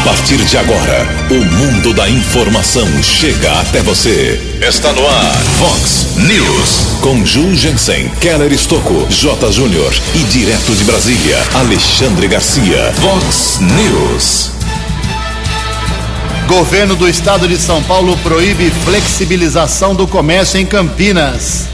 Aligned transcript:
A 0.00 0.02
partir 0.02 0.38
de 0.38 0.56
agora, 0.56 1.06
o 1.30 1.44
mundo 1.44 1.92
da 1.92 2.08
informação 2.08 2.88
chega 3.02 3.52
até 3.60 3.82
você. 3.82 4.40
Está 4.66 4.94
no 4.94 5.06
ar, 5.06 5.36
Fox 5.58 6.16
News. 6.16 6.98
Com 7.02 7.24
Ju 7.24 7.54
Jensen, 7.54 8.08
Keller 8.18 8.50
Estocco, 8.50 9.06
J. 9.10 9.52
Júnior 9.52 9.92
e 10.14 10.20
direto 10.20 10.74
de 10.74 10.84
Brasília, 10.84 11.36
Alexandre 11.52 12.28
Garcia. 12.28 12.94
Fox 12.94 13.60
News. 13.60 14.52
Governo 16.48 16.96
do 16.96 17.06
Estado 17.06 17.46
de 17.46 17.58
São 17.58 17.82
Paulo 17.82 18.16
proíbe 18.22 18.70
flexibilização 18.86 19.94
do 19.94 20.08
comércio 20.08 20.58
em 20.58 20.64
Campinas. 20.64 21.68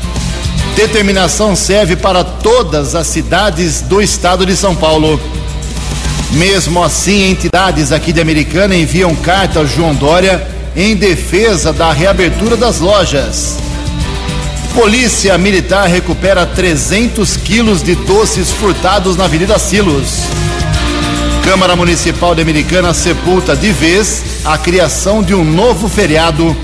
Determinação 0.74 1.54
serve 1.54 1.94
para 1.94 2.24
todas 2.24 2.96
as 2.96 3.06
cidades 3.06 3.82
do 3.82 4.02
Estado 4.02 4.44
de 4.44 4.56
São 4.56 4.74
Paulo. 4.74 5.20
Mesmo 6.32 6.82
assim, 6.82 7.30
entidades 7.30 7.92
aqui 7.92 8.12
de 8.12 8.20
Americana 8.20 8.74
enviam 8.74 9.14
carta 9.14 9.60
ao 9.60 9.66
João 9.66 9.94
Dória 9.94 10.46
em 10.74 10.94
defesa 10.94 11.72
da 11.72 11.92
reabertura 11.92 12.56
das 12.56 12.80
lojas. 12.80 13.56
Polícia 14.74 15.38
Militar 15.38 15.88
recupera 15.88 16.44
300 16.44 17.36
quilos 17.38 17.82
de 17.82 17.94
doces 17.94 18.50
furtados 18.50 19.16
na 19.16 19.24
Avenida 19.24 19.58
Silos. 19.58 20.24
Câmara 21.42 21.74
Municipal 21.74 22.34
de 22.34 22.42
Americana 22.42 22.92
sepulta 22.92 23.56
de 23.56 23.72
vez 23.72 24.22
a 24.44 24.58
criação 24.58 25.22
de 25.22 25.34
um 25.34 25.44
novo 25.44 25.88
feriado. 25.88 26.54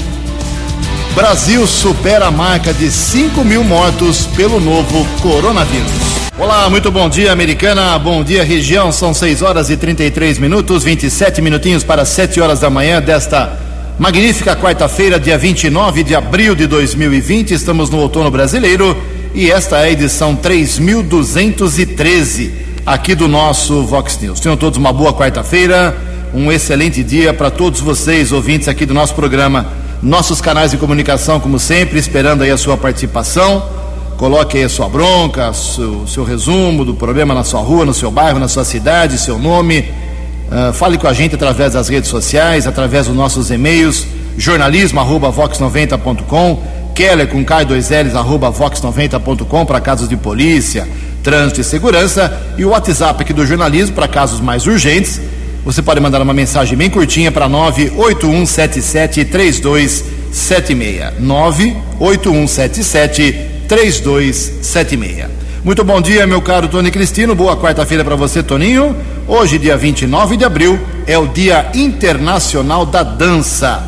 Brasil 1.14 1.66
supera 1.66 2.26
a 2.26 2.30
marca 2.30 2.74
de 2.74 2.90
5 2.90 3.44
mil 3.44 3.64
mortos 3.64 4.26
pelo 4.26 4.60
novo 4.60 5.06
coronavírus. 5.22 6.01
Olá, 6.42 6.68
muito 6.68 6.90
bom 6.90 7.08
dia, 7.08 7.30
Americana. 7.30 7.96
Bom 8.00 8.24
dia, 8.24 8.42
região. 8.42 8.90
São 8.90 9.14
6 9.14 9.42
horas 9.42 9.70
e 9.70 9.76
33 9.76 10.40
minutos, 10.40 10.82
27 10.82 11.40
minutinhos 11.40 11.84
para 11.84 12.04
7 12.04 12.40
horas 12.40 12.58
da 12.58 12.68
manhã 12.68 13.00
desta 13.00 13.56
magnífica 13.96 14.56
quarta-feira, 14.56 15.20
dia 15.20 15.38
29 15.38 16.02
de 16.02 16.16
abril 16.16 16.56
de 16.56 16.66
2020. 16.66 17.54
Estamos 17.54 17.90
no 17.90 17.98
outono 17.98 18.28
brasileiro 18.28 19.00
e 19.32 19.52
esta 19.52 19.78
é 19.78 19.84
a 19.84 19.90
edição 19.92 20.34
3213 20.34 22.52
aqui 22.84 23.14
do 23.14 23.28
nosso 23.28 23.84
Vox 23.84 24.18
News. 24.20 24.40
Tenham 24.40 24.56
todos 24.56 24.76
uma 24.76 24.92
boa 24.92 25.14
quarta-feira, 25.14 25.96
um 26.34 26.50
excelente 26.50 27.04
dia 27.04 27.32
para 27.32 27.52
todos 27.52 27.78
vocês, 27.78 28.32
ouvintes 28.32 28.66
aqui 28.66 28.84
do 28.84 28.92
nosso 28.92 29.14
programa. 29.14 29.68
Nossos 30.02 30.40
canais 30.40 30.72
de 30.72 30.76
comunicação, 30.76 31.38
como 31.38 31.60
sempre, 31.60 32.00
esperando 32.00 32.42
aí 32.42 32.50
a 32.50 32.56
sua 32.56 32.76
participação. 32.76 33.80
Coloque 34.22 34.56
aí 34.56 34.62
a 34.62 34.68
sua 34.68 34.88
bronca, 34.88 35.52
seu, 35.52 36.06
seu 36.06 36.22
resumo 36.22 36.84
do 36.84 36.94
problema 36.94 37.34
na 37.34 37.42
sua 37.42 37.60
rua, 37.60 37.84
no 37.84 37.92
seu 37.92 38.08
bairro, 38.08 38.38
na 38.38 38.46
sua 38.46 38.64
cidade, 38.64 39.18
seu 39.18 39.36
nome. 39.36 39.80
Uh, 39.80 40.72
fale 40.72 40.96
com 40.96 41.08
a 41.08 41.12
gente 41.12 41.34
através 41.34 41.72
das 41.72 41.88
redes 41.88 42.08
sociais, 42.08 42.68
através 42.68 43.08
dos 43.08 43.16
nossos 43.16 43.50
e-mails, 43.50 44.06
jornalismo@vox90.com, 44.38 46.62
Keller 46.94 47.26
com 47.26 47.44
K2Ls 47.44 48.14
arroba 48.14 48.52
vox90.com 48.52 49.66
para 49.66 49.80
casos 49.80 50.08
de 50.08 50.16
polícia, 50.16 50.86
trânsito 51.20 51.60
e 51.60 51.64
segurança 51.64 52.32
e 52.56 52.64
o 52.64 52.68
WhatsApp 52.68 53.24
aqui 53.24 53.32
do 53.32 53.44
jornalismo 53.44 53.96
para 53.96 54.06
casos 54.06 54.40
mais 54.40 54.68
urgentes. 54.68 55.20
Você 55.64 55.82
pode 55.82 55.98
mandar 55.98 56.22
uma 56.22 56.32
mensagem 56.32 56.78
bem 56.78 56.88
curtinha 56.88 57.32
para 57.32 57.48
98177 57.48 59.24
3276. 59.24 61.18
98177 61.18 63.51
3276. 63.68 65.26
Muito 65.64 65.84
bom 65.84 66.00
dia, 66.00 66.26
meu 66.26 66.42
caro 66.42 66.66
Tony 66.66 66.90
Cristino. 66.90 67.34
Boa 67.34 67.56
quarta-feira 67.56 68.04
para 68.04 68.16
você, 68.16 68.42
Toninho. 68.42 68.96
Hoje, 69.28 69.58
dia 69.58 69.76
29 69.76 70.36
de 70.36 70.44
abril, 70.44 70.78
é 71.06 71.16
o 71.16 71.28
Dia 71.28 71.70
Internacional 71.72 72.84
da 72.84 73.02
Dança. 73.02 73.82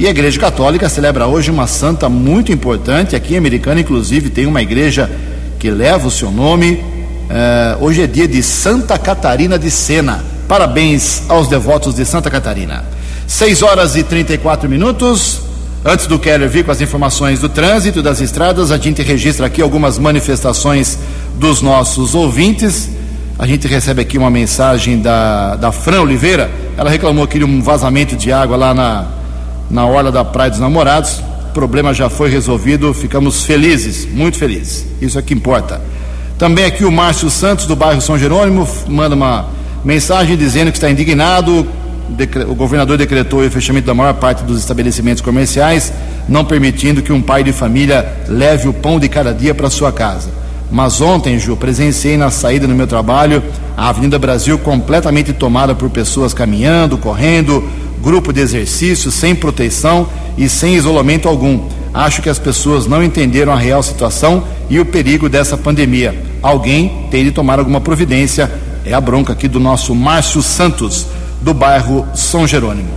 E 0.00 0.06
a 0.06 0.10
Igreja 0.10 0.40
Católica 0.40 0.88
celebra 0.88 1.28
hoje 1.28 1.48
uma 1.48 1.68
santa 1.68 2.08
muito 2.08 2.50
importante. 2.50 3.14
Aqui 3.14 3.34
em 3.34 3.38
Americana, 3.38 3.80
inclusive, 3.80 4.30
tem 4.30 4.46
uma 4.46 4.60
igreja 4.60 5.08
que 5.60 5.70
leva 5.70 6.08
o 6.08 6.10
seu 6.10 6.30
nome. 6.30 6.72
Uh, 6.72 7.84
hoje 7.84 8.02
é 8.02 8.06
dia 8.08 8.26
de 8.26 8.42
Santa 8.42 8.98
Catarina 8.98 9.56
de 9.56 9.70
Sena. 9.70 10.24
Parabéns 10.48 11.22
aos 11.28 11.46
devotos 11.46 11.94
de 11.94 12.04
Santa 12.04 12.28
Catarina. 12.30 12.84
6 13.28 13.62
horas 13.62 13.94
e 13.94 14.02
34 14.02 14.68
minutos. 14.68 15.51
Antes 15.84 16.06
do 16.06 16.16
Keller 16.16 16.48
vir 16.48 16.64
com 16.64 16.70
as 16.70 16.80
informações 16.80 17.40
do 17.40 17.48
trânsito 17.48 18.04
das 18.04 18.20
estradas, 18.20 18.70
a 18.70 18.78
gente 18.78 19.02
registra 19.02 19.46
aqui 19.46 19.60
algumas 19.60 19.98
manifestações 19.98 20.96
dos 21.34 21.60
nossos 21.60 22.14
ouvintes. 22.14 22.88
A 23.36 23.48
gente 23.48 23.66
recebe 23.66 24.00
aqui 24.00 24.16
uma 24.16 24.30
mensagem 24.30 25.02
da, 25.02 25.56
da 25.56 25.72
Fran 25.72 26.02
Oliveira. 26.02 26.48
Ela 26.76 26.88
reclamou 26.88 27.24
aqui 27.24 27.40
de 27.40 27.44
um 27.44 27.60
vazamento 27.60 28.14
de 28.14 28.30
água 28.30 28.56
lá 28.56 28.72
na, 28.72 29.06
na 29.68 29.84
orla 29.84 30.12
da 30.12 30.24
Praia 30.24 30.50
dos 30.50 30.60
Namorados. 30.60 31.20
O 31.50 31.52
problema 31.52 31.92
já 31.92 32.08
foi 32.08 32.30
resolvido, 32.30 32.94
ficamos 32.94 33.42
felizes, 33.42 34.06
muito 34.06 34.38
felizes. 34.38 34.86
Isso 35.00 35.18
é 35.18 35.22
que 35.22 35.34
importa. 35.34 35.80
Também 36.38 36.64
aqui 36.64 36.84
o 36.84 36.92
Márcio 36.92 37.28
Santos, 37.28 37.66
do 37.66 37.74
bairro 37.74 38.00
São 38.00 38.16
Jerônimo, 38.16 38.68
manda 38.86 39.16
uma 39.16 39.46
mensagem 39.84 40.36
dizendo 40.36 40.70
que 40.70 40.76
está 40.76 40.88
indignado 40.88 41.66
o 42.48 42.54
governador 42.54 42.98
decretou 42.98 43.44
o 43.44 43.50
fechamento 43.50 43.86
da 43.86 43.94
maior 43.94 44.14
parte 44.14 44.44
dos 44.44 44.58
estabelecimentos 44.58 45.22
comerciais, 45.22 45.92
não 46.28 46.44
permitindo 46.44 47.02
que 47.02 47.12
um 47.12 47.22
pai 47.22 47.42
de 47.42 47.52
família 47.52 48.06
leve 48.28 48.68
o 48.68 48.72
pão 48.72 48.98
de 48.98 49.08
cada 49.08 49.32
dia 49.32 49.54
para 49.54 49.70
sua 49.70 49.92
casa. 49.92 50.30
Mas 50.70 51.00
ontem, 51.00 51.38
Ju, 51.38 51.56
presenciei 51.56 52.16
na 52.16 52.30
saída 52.30 52.66
do 52.66 52.74
meu 52.74 52.86
trabalho 52.86 53.42
a 53.76 53.88
Avenida 53.90 54.18
Brasil 54.18 54.58
completamente 54.58 55.32
tomada 55.32 55.74
por 55.74 55.90
pessoas 55.90 56.32
caminhando, 56.32 56.96
correndo, 56.96 57.62
grupo 58.02 58.32
de 58.32 58.40
exercício, 58.40 59.10
sem 59.10 59.34
proteção 59.34 60.08
e 60.36 60.48
sem 60.48 60.74
isolamento 60.74 61.28
algum. 61.28 61.68
Acho 61.92 62.22
que 62.22 62.28
as 62.30 62.38
pessoas 62.38 62.86
não 62.86 63.02
entenderam 63.02 63.52
a 63.52 63.56
real 63.56 63.82
situação 63.82 64.44
e 64.70 64.80
o 64.80 64.86
perigo 64.86 65.28
dessa 65.28 65.58
pandemia. 65.58 66.16
Alguém 66.42 67.06
tem 67.10 67.24
de 67.24 67.32
tomar 67.32 67.58
alguma 67.58 67.80
providência. 67.80 68.50
É 68.84 68.94
a 68.94 69.00
bronca 69.00 69.34
aqui 69.34 69.46
do 69.46 69.60
nosso 69.60 69.94
Márcio 69.94 70.42
Santos 70.42 71.06
do 71.42 71.52
bairro 71.52 72.06
São 72.14 72.46
Jerônimo. 72.46 72.90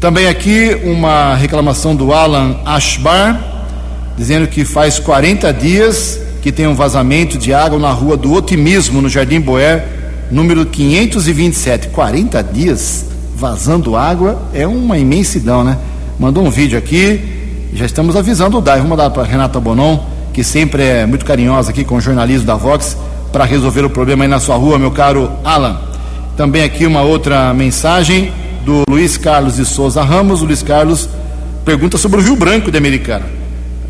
Também 0.00 0.28
aqui 0.28 0.80
uma 0.84 1.34
reclamação 1.34 1.96
do 1.96 2.12
Alan 2.12 2.56
Ashbar, 2.64 3.40
dizendo 4.16 4.46
que 4.46 4.64
faz 4.64 4.98
40 4.98 5.52
dias 5.52 6.20
que 6.42 6.52
tem 6.52 6.66
um 6.66 6.74
vazamento 6.74 7.38
de 7.38 7.54
água 7.54 7.78
na 7.78 7.90
rua 7.90 8.16
do 8.16 8.32
Otimismo, 8.34 9.00
no 9.00 9.08
Jardim 9.08 9.40
Boer, 9.40 9.82
número 10.30 10.66
527. 10.66 11.88
40 11.88 12.42
dias 12.42 13.06
vazando 13.34 13.96
água 13.96 14.42
é 14.52 14.66
uma 14.66 14.98
imensidão, 14.98 15.64
né? 15.64 15.78
Mandou 16.18 16.44
um 16.44 16.50
vídeo 16.50 16.78
aqui, 16.78 17.18
já 17.72 17.86
estamos 17.86 18.14
avisando 18.14 18.58
o 18.58 18.60
DAI. 18.60 18.76
Vamos 18.76 18.90
mandar 18.90 19.08
para 19.08 19.22
Renata 19.24 19.58
Bonon, 19.58 19.98
que 20.34 20.44
sempre 20.44 20.82
é 20.82 21.06
muito 21.06 21.24
carinhosa 21.24 21.70
aqui 21.70 21.82
com 21.82 21.96
o 21.96 22.00
jornalismo 22.00 22.46
da 22.46 22.56
Vox, 22.56 22.96
para 23.32 23.44
resolver 23.44 23.84
o 23.84 23.90
problema 23.90 24.24
aí 24.24 24.28
na 24.28 24.38
sua 24.38 24.56
rua, 24.56 24.78
meu 24.78 24.90
caro 24.90 25.32
Alan. 25.42 25.93
Também 26.36 26.64
aqui 26.64 26.84
uma 26.84 27.02
outra 27.02 27.54
mensagem 27.54 28.32
do 28.64 28.82
Luiz 28.90 29.16
Carlos 29.16 29.54
de 29.54 29.64
Souza 29.64 30.02
Ramos. 30.02 30.42
O 30.42 30.44
Luiz 30.44 30.64
Carlos 30.64 31.08
pergunta 31.64 31.96
sobre 31.96 32.18
o 32.18 32.22
Rio 32.22 32.34
Branco 32.34 32.72
de 32.72 32.76
Americana. 32.76 33.24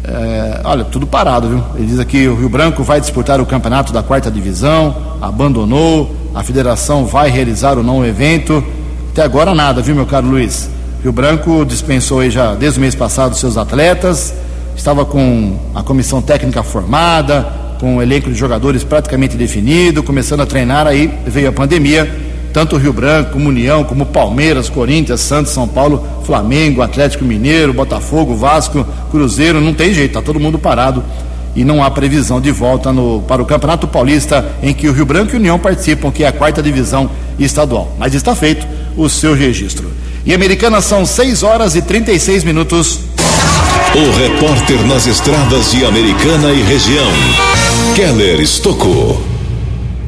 É, 0.05 0.61
olha, 0.63 0.85
tudo 0.85 1.07
parado, 1.07 1.49
viu? 1.49 1.65
Ele 1.75 1.87
diz 1.87 1.99
aqui: 1.99 2.29
o 2.29 2.35
Rio 2.35 2.51
Branco 2.51 2.83
vai 2.83 3.01
disputar 3.01 3.41
o 3.41 3.47
campeonato 3.47 3.95
da 3.95 4.03
quarta 4.03 4.31
divisão, 4.31 4.95
abandonou, 5.23 6.15
a 6.35 6.43
federação 6.43 7.07
vai 7.07 7.31
realizar 7.31 7.79
ou 7.79 7.83
não 7.83 8.01
o 8.01 8.05
evento. 8.05 8.63
Até 9.11 9.23
agora 9.23 9.55
nada, 9.55 9.81
viu, 9.81 9.95
meu 9.95 10.05
caro 10.05 10.27
Luiz? 10.27 10.69
Rio 11.03 11.13
Branco 11.13 11.65
dispensou 11.65 12.21
aí 12.21 12.31
já 12.31 12.55
desde 12.55 12.79
o 12.79 12.83
mês 12.83 12.95
passado 12.95 13.35
seus 13.35 13.57
atletas, 13.57 14.35
estava 14.77 15.07
com 15.07 15.59
a 15.75 15.83
comissão 15.83 16.21
técnica 16.21 16.63
formada, 16.63 17.47
com 17.81 17.97
o 17.97 18.03
elenco 18.03 18.29
de 18.29 18.35
jogadores 18.35 18.85
praticamente 18.85 19.35
definido, 19.35 20.03
começando 20.03 20.41
a 20.41 20.47
treinar, 20.47 20.87
aí 20.87 21.11
veio 21.27 21.49
a 21.49 21.53
pandemia 21.53 22.34
tanto 22.55 22.77
Rio 22.77 22.93
Branco, 22.93 23.33
como 23.33 23.49
União, 23.49 23.83
como 23.83 24.07
Palmeiras, 24.07 24.71
Corinthians, 24.71 25.21
Santos, 25.21 25.53
São 25.53 25.67
Paulo, 25.67 26.07
Flamengo, 26.25 26.83
Atlético 26.83 27.25
Mineiro, 27.25 27.75
Botafogo, 27.75 28.37
Vasco, 28.37 28.87
Cruzeiro, 29.11 29.61
não 29.61 29.75
tem 29.75 29.93
jeito, 29.93 30.11
está 30.11 30.23
todo 30.23 30.39
mundo 30.39 30.57
parado 30.57 31.03
e 31.57 31.65
não 31.65 31.83
há 31.83 31.91
previsão 31.91 32.41
de 32.41 32.53
volta 32.53 32.93
no, 32.93 33.23
para 33.23 33.43
o 33.43 33.45
Campeonato 33.45 33.89
Paulista, 33.89 34.45
em 34.63 34.73
que 34.73 34.89
o 34.89 34.93
Rio 34.93 35.05
Branco 35.05 35.35
e 35.35 35.37
União 35.37 35.59
participam, 35.59 36.13
que 36.13 36.23
é 36.23 36.29
a 36.29 36.33
quarta 36.33 36.63
divisão 36.63 37.11
estadual. 37.41 37.93
Mas 37.99 38.15
está 38.15 38.37
feito 38.37 38.65
o 38.97 39.09
seu 39.09 39.35
registro. 39.35 39.91
E 40.25 40.33
Americana 40.33 40.81
são 40.81 41.05
6 41.05 41.43
horas 41.43 41.75
e 41.75 41.83
36 41.83 42.45
minutos. 42.45 43.01
O 43.97 44.17
repórter 44.17 44.81
nas 44.87 45.09
estradas 45.09 45.73
de 45.73 45.85
Americana 45.85 46.53
e 46.53 46.63
região, 46.63 47.11
Keller 47.97 48.41
Estocou. 48.41 49.34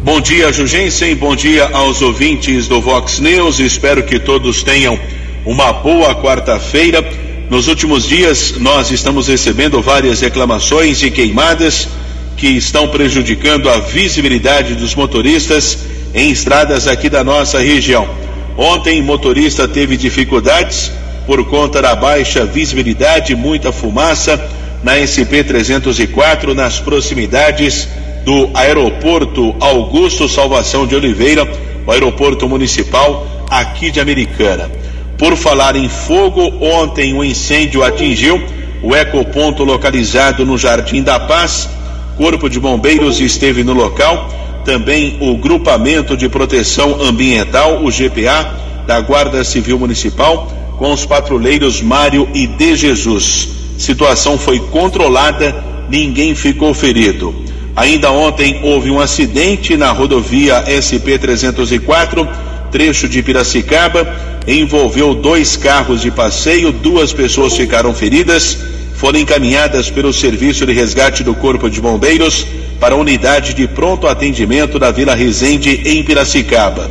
Bom 0.06 0.20
dia, 0.20 0.52
Jugensen. 0.52 1.16
Bom 1.16 1.34
dia 1.34 1.68
aos 1.72 2.00
ouvintes 2.00 2.68
do 2.68 2.80
Vox 2.80 3.18
News. 3.18 3.58
Espero 3.58 4.04
que 4.04 4.20
todos 4.20 4.62
tenham 4.62 4.96
uma 5.44 5.72
boa 5.72 6.14
quarta-feira. 6.14 7.04
Nos 7.50 7.66
últimos 7.66 8.06
dias, 8.06 8.54
nós 8.56 8.92
estamos 8.92 9.26
recebendo 9.26 9.82
várias 9.82 10.20
reclamações 10.20 11.00
de 11.00 11.10
queimadas 11.10 11.88
que 12.36 12.46
estão 12.46 12.86
prejudicando 12.86 13.68
a 13.68 13.78
visibilidade 13.78 14.76
dos 14.76 14.94
motoristas 14.94 15.76
em 16.14 16.30
estradas 16.30 16.86
aqui 16.86 17.10
da 17.10 17.24
nossa 17.24 17.58
região. 17.58 18.08
Ontem, 18.56 19.02
motorista 19.02 19.66
teve 19.66 19.96
dificuldades 19.96 20.92
por 21.26 21.44
conta 21.46 21.82
da 21.82 21.96
baixa 21.96 22.46
visibilidade, 22.46 23.34
muita 23.34 23.72
fumaça 23.72 24.40
na 24.84 24.94
SP 25.02 25.42
304 25.42 26.54
nas 26.54 26.78
proximidades 26.78 27.88
do 28.26 28.50
aeroporto 28.54 29.54
Augusto 29.60 30.28
Salvação 30.28 30.84
de 30.84 30.96
Oliveira, 30.96 31.48
o 31.86 31.92
aeroporto 31.92 32.48
municipal 32.48 33.24
aqui 33.48 33.88
de 33.88 34.00
Americana. 34.00 34.68
Por 35.16 35.36
falar 35.36 35.76
em 35.76 35.88
fogo, 35.88 36.42
ontem 36.60 37.14
o 37.14 37.18
um 37.18 37.24
incêndio 37.24 37.84
atingiu 37.84 38.42
o 38.82 38.96
ecoponto 38.96 39.62
localizado 39.62 40.44
no 40.44 40.58
Jardim 40.58 41.04
da 41.04 41.20
Paz. 41.20 41.70
Corpo 42.16 42.50
de 42.50 42.58
Bombeiros 42.58 43.20
esteve 43.20 43.62
no 43.62 43.72
local, 43.72 44.28
também 44.64 45.18
o 45.20 45.36
Grupamento 45.36 46.16
de 46.16 46.28
Proteção 46.28 47.00
Ambiental, 47.00 47.84
o 47.84 47.92
GPA, 47.92 48.56
da 48.88 49.00
Guarda 49.00 49.44
Civil 49.44 49.78
Municipal, 49.78 50.50
com 50.78 50.92
os 50.92 51.06
patrulheiros 51.06 51.80
Mário 51.80 52.28
e 52.34 52.48
De 52.48 52.74
Jesus. 52.74 53.50
Situação 53.78 54.36
foi 54.36 54.58
controlada, 54.58 55.64
ninguém 55.88 56.34
ficou 56.34 56.74
ferido. 56.74 57.46
Ainda 57.76 58.10
ontem 58.10 58.58
houve 58.62 58.90
um 58.90 58.98
acidente 58.98 59.76
na 59.76 59.92
rodovia 59.92 60.64
SP 60.64 61.18
304, 61.20 62.26
trecho 62.72 63.06
de 63.06 63.22
Piracicaba, 63.22 64.08
envolveu 64.48 65.14
dois 65.14 65.58
carros 65.58 66.00
de 66.00 66.10
passeio, 66.10 66.72
duas 66.72 67.12
pessoas 67.12 67.54
ficaram 67.54 67.92
feridas, 67.92 68.56
foram 68.94 69.18
encaminhadas 69.18 69.90
pelo 69.90 70.10
Serviço 70.10 70.64
de 70.64 70.72
Resgate 70.72 71.22
do 71.22 71.34
Corpo 71.34 71.68
de 71.68 71.78
Bombeiros 71.78 72.46
para 72.80 72.94
a 72.94 72.98
unidade 72.98 73.52
de 73.52 73.68
pronto 73.68 74.06
atendimento 74.06 74.78
da 74.78 74.90
Vila 74.90 75.14
Resende 75.14 75.82
em 75.84 76.02
Piracicaba. 76.02 76.90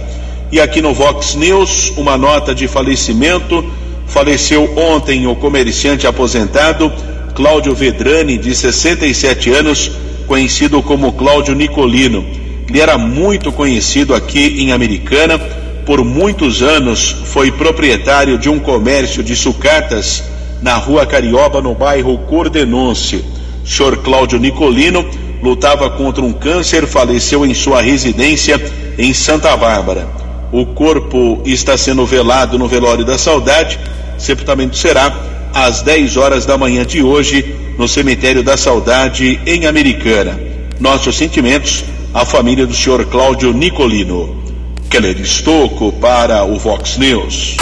E 0.51 0.59
aqui 0.59 0.83
no 0.83 0.93
Vox 0.93 1.33
News, 1.33 1.93
uma 1.97 2.15
nota 2.15 2.53
de 2.53 2.67
falecimento. 2.67 3.65
Faleceu 4.05 4.71
ontem 4.77 5.25
o 5.25 5.35
comerciante 5.35 6.05
aposentado 6.05 6.93
Cláudio 7.33 7.73
Vedrani, 7.73 8.37
de 8.37 8.55
67 8.55 9.51
anos, 9.51 9.91
conhecido 10.25 10.81
como 10.81 11.13
Cláudio 11.13 11.55
Nicolino. 11.55 12.25
Ele 12.67 12.79
era 12.79 12.97
muito 12.97 13.51
conhecido 13.51 14.13
aqui 14.13 14.61
em 14.61 14.71
Americana. 14.71 15.39
Por 15.85 16.03
muitos 16.03 16.61
anos 16.61 17.15
foi 17.25 17.51
proprietário 17.51 18.37
de 18.37 18.49
um 18.49 18.59
comércio 18.59 19.23
de 19.23 19.35
sucatas 19.35 20.23
na 20.61 20.75
rua 20.75 21.05
Carioba, 21.05 21.61
no 21.61 21.75
bairro 21.75 22.17
Cordenonce. 22.19 23.23
O 23.63 23.67
senhor 23.67 23.97
Cláudio 23.97 24.39
Nicolino 24.39 25.05
lutava 25.41 25.89
contra 25.91 26.23
um 26.23 26.33
câncer, 26.33 26.87
faleceu 26.87 27.45
em 27.45 27.53
sua 27.53 27.81
residência 27.81 28.59
em 28.97 29.13
Santa 29.13 29.55
Bárbara. 29.55 30.07
O 30.51 30.65
corpo 30.65 31.41
está 31.45 31.77
sendo 31.77 32.05
velado 32.05 32.57
no 32.57 32.67
velório 32.67 33.05
da 33.05 33.17
saudade. 33.17 33.79
Sepultamento 34.17 34.75
será 34.75 35.13
às 35.53 35.81
10 35.81 36.17
horas 36.17 36.45
da 36.45 36.57
manhã 36.57 36.85
de 36.85 37.03
hoje 37.03 37.64
no 37.77 37.87
cemitério 37.87 38.43
da 38.43 38.57
saudade 38.57 39.39
em 39.45 39.65
Americana. 39.65 40.39
Nossos 40.79 41.17
sentimentos 41.17 41.83
à 42.13 42.25
família 42.25 42.65
do 42.65 42.73
senhor 42.73 43.05
Cláudio 43.05 43.53
Nicolino. 43.53 44.43
Keller 44.89 45.19
Estocco 45.19 45.91
para 45.93 46.43
o 46.43 46.57
Vox 46.57 46.97
News. 46.97 47.57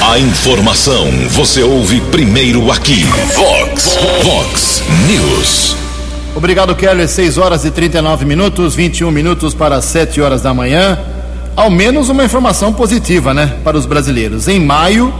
A 0.00 0.18
informação 0.18 1.06
você 1.30 1.62
ouve 1.62 2.00
primeiro 2.00 2.70
aqui. 2.72 3.04
Vox, 3.36 3.98
Vox 4.22 4.82
News. 5.06 5.76
Obrigado, 6.34 6.74
Keller. 6.74 7.08
6 7.08 7.38
horas 7.38 7.64
e 7.64 7.70
39 7.70 8.24
minutos, 8.24 8.74
21 8.74 9.10
minutos 9.10 9.54
para 9.54 9.80
7 9.80 10.20
horas 10.20 10.42
da 10.42 10.52
manhã 10.52 10.98
ao 11.56 11.70
menos 11.70 12.08
uma 12.08 12.24
informação 12.24 12.72
positiva, 12.72 13.34
né, 13.34 13.58
para 13.62 13.76
os 13.76 13.86
brasileiros. 13.86 14.48
Em 14.48 14.60
maio, 14.60 15.12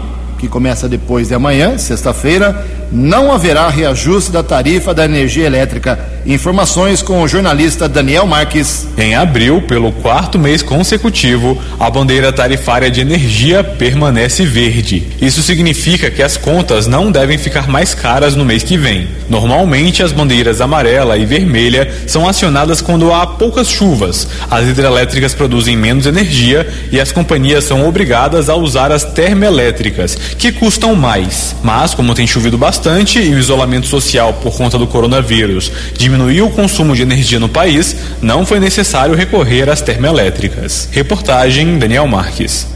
que 0.43 0.49
começa 0.49 0.89
depois 0.89 1.29
de 1.29 1.35
amanhã, 1.35 1.79
sexta-feira, 1.79 2.67
não 2.91 3.31
haverá 3.31 3.69
reajuste 3.69 4.33
da 4.33 4.43
tarifa 4.43 4.93
da 4.93 5.05
energia 5.05 5.47
elétrica. 5.47 5.97
Informações 6.25 7.03
com 7.03 7.21
o 7.21 7.27
jornalista 7.27 7.89
Daniel 7.89 8.27
Marques. 8.29 8.87
Em 8.97 9.17
abril, 9.17 9.63
pelo 9.63 9.91
quarto 9.91 10.39
mês 10.39 10.63
consecutivo, 10.63 11.61
a 11.81 11.91
bandeira 11.91 12.33
tarifária 12.33 12.89
de 12.89 13.01
energia 13.01 13.65
permanece 13.65 14.47
verde. 14.47 15.03
Isso 15.21 15.43
significa 15.43 16.13
que 16.13 16.23
as 16.23 16.37
contas 16.37 16.87
não 16.87 17.11
devem 17.11 17.39
ficar 17.39 17.67
mais 17.67 17.93
caras 17.93 18.37
no 18.37 18.45
mês 18.45 18.63
que 18.63 18.77
vem. 18.77 19.09
Normalmente, 19.29 20.01
as 20.01 20.13
bandeiras 20.13 20.61
amarela 20.61 21.19
e 21.19 21.27
vermelha 21.27 21.93
são 22.07 22.29
acionadas 22.29 22.81
quando 22.81 23.13
há 23.13 23.27
poucas 23.27 23.69
chuvas. 23.69 24.29
As 24.49 24.69
hidrelétricas 24.69 25.35
produzem 25.35 25.77
menos 25.77 26.07
energia 26.07 26.69
e 26.93 27.01
as 27.01 27.11
companhias 27.11 27.65
são 27.65 27.89
obrigadas 27.89 28.49
a 28.49 28.55
usar 28.55 28.93
as 28.93 29.05
termoelétricas, 29.05 30.15
que 30.39 30.53
custam 30.53 30.95
mais. 30.95 31.57
Mas, 31.65 31.95
como 31.95 32.15
tem 32.15 32.29
chovido 32.29 32.57
bastante, 32.57 33.19
e 33.19 33.35
o 33.35 33.39
isolamento 33.39 33.89
social 33.89 34.35
por 34.35 34.57
conta 34.57 34.79
do 34.79 34.87
coronavírus 34.87 35.73
diminuiu 35.95 36.12
o 36.43 36.51
consumo 36.51 36.95
de 36.95 37.03
energia 37.03 37.39
no 37.39 37.49
país, 37.49 37.97
não 38.21 38.45
foi 38.45 38.61
necessário 38.61 39.15
recorrer 39.15 39.69
às 39.69 39.81
termoelétricas. 39.81 40.89
Reportagem 40.93 41.79
Daniel 41.79 42.07
Marques. 42.07 42.67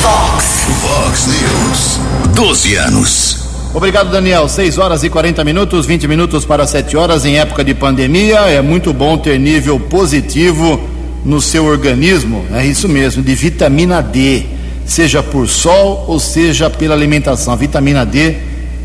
Fox. 0.00 0.66
Fox 0.80 1.26
News. 1.26 2.00
12 2.34 2.74
anos. 2.76 3.46
Obrigado, 3.74 4.10
Daniel. 4.10 4.48
6 4.48 4.78
horas 4.78 5.04
e 5.04 5.10
40 5.10 5.44
minutos, 5.44 5.84
20 5.84 6.08
minutos 6.08 6.44
para 6.44 6.66
7 6.66 6.96
horas 6.96 7.24
em 7.24 7.38
época 7.38 7.62
de 7.62 7.74
pandemia. 7.74 8.38
É 8.40 8.62
muito 8.62 8.92
bom 8.92 9.18
ter 9.18 9.38
nível 9.38 9.78
positivo 9.78 10.80
no 11.24 11.40
seu 11.40 11.66
organismo. 11.66 12.44
É 12.54 12.64
isso 12.64 12.88
mesmo, 12.88 13.22
de 13.22 13.34
vitamina 13.34 14.00
D, 14.00 14.46
seja 14.86 15.22
por 15.22 15.48
sol 15.48 16.04
ou 16.08 16.18
seja 16.18 16.70
pela 16.70 16.94
alimentação. 16.94 17.52
A 17.52 17.56
vitamina 17.56 18.06
D 18.06 18.36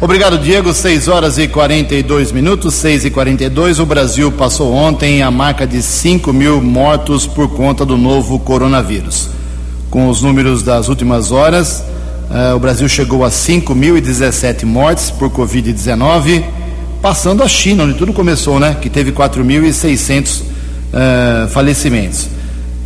Obrigado, 0.00 0.38
Diego. 0.38 0.72
6 0.72 1.08
horas 1.08 1.36
e 1.36 1.46
42 1.46 2.32
minutos, 2.32 2.72
6 2.72 3.04
e 3.04 3.10
42. 3.10 3.78
O 3.78 3.84
Brasil 3.84 4.32
passou 4.32 4.72
ontem 4.72 5.20
a 5.20 5.30
marca 5.30 5.66
de 5.66 5.82
5 5.82 6.32
mil 6.32 6.62
mortos 6.62 7.26
por 7.26 7.50
conta 7.50 7.84
do 7.84 7.98
novo 7.98 8.38
coronavírus. 8.38 9.28
Com 9.90 10.08
os 10.08 10.22
números 10.22 10.62
das 10.62 10.88
últimas 10.88 11.30
horas, 11.30 11.84
uh, 12.30 12.56
o 12.56 12.58
Brasil 12.58 12.88
chegou 12.88 13.26
a 13.26 13.28
5.017 13.28 14.64
mortes 14.64 15.10
por 15.10 15.28
Covid-19, 15.28 16.44
passando 17.02 17.42
a 17.42 17.48
China, 17.48 17.84
onde 17.84 17.92
tudo 17.92 18.14
começou, 18.14 18.58
né? 18.58 18.74
Que 18.80 18.88
teve 18.88 19.12
4.600 19.12 20.40
uh, 20.40 20.44
eh, 20.94 21.48
falecimentos 21.50 22.37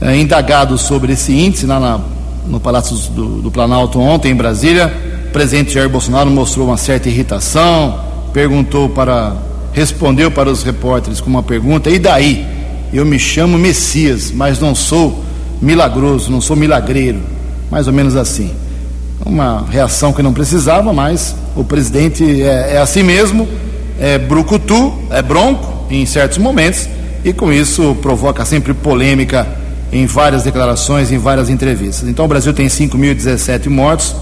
é, 0.03 0.17
indagado 0.17 0.77
sobre 0.77 1.13
esse 1.13 1.33
índice 1.33 1.65
lá 1.65 1.79
na, 1.79 2.01
no 2.47 2.59
Palácio 2.59 2.97
do, 3.13 3.41
do, 3.41 3.51
Planalto 3.51 4.01
ontem 4.01 4.33
em 4.33 4.35
Brasília. 4.35 4.93
O 5.29 5.33
presidente 5.33 5.73
Jair 5.73 5.89
Bolsonaro 5.89 6.29
mostrou 6.29 6.67
uma 6.67 6.77
certa 6.77 7.09
irritação, 7.09 8.01
perguntou 8.33 8.89
para, 8.89 9.37
respondeu 9.73 10.31
para 10.31 10.51
os 10.51 10.65
repórteres 10.65 11.21
com 11.21 11.31
uma 11.31 11.43
pergunta: 11.43 11.89
e 11.89 11.99
daí? 11.99 12.45
Eu 12.93 13.07
me 13.07 13.19
chamo 13.19 13.57
Messias, 13.57 14.31
mas 14.31 14.59
não 14.59 14.75
sou 14.75 15.25
milagroso, 15.63 16.31
não 16.31 16.43
sou 16.43 16.55
milagreiro. 16.55 17.21
Mais 17.71 17.87
ou 17.87 17.93
menos 17.93 18.17
assim. 18.17 18.51
Uma 19.25 19.65
reação 19.71 20.13
que 20.13 20.23
não 20.23 20.35
precisava, 20.35 20.93
mas 20.93 21.35
o 21.57 21.65
presidente 21.65 22.43
é, 22.43 22.75
é 22.75 22.79
assim 22.79 23.03
mesmo, 23.03 23.49
é 23.99 24.19
brucutu, 24.19 24.93
é 25.11 25.23
bronco 25.23 25.87
em 25.89 26.05
certos 26.05 26.37
momentos, 26.37 26.87
e 27.25 27.33
com 27.33 27.51
isso 27.51 27.97
provoca 28.03 28.45
sempre 28.45 28.75
polêmica 28.75 29.62
em 29.93 30.07
várias 30.07 30.43
declarações, 30.43 31.13
em 31.13 31.19
várias 31.19 31.51
entrevistas. 31.51 32.09
Então, 32.09 32.25
o 32.25 32.29
Brasil 32.29 32.55
tem 32.55 32.67
5.017 32.67 33.69
mortos, 33.69 34.17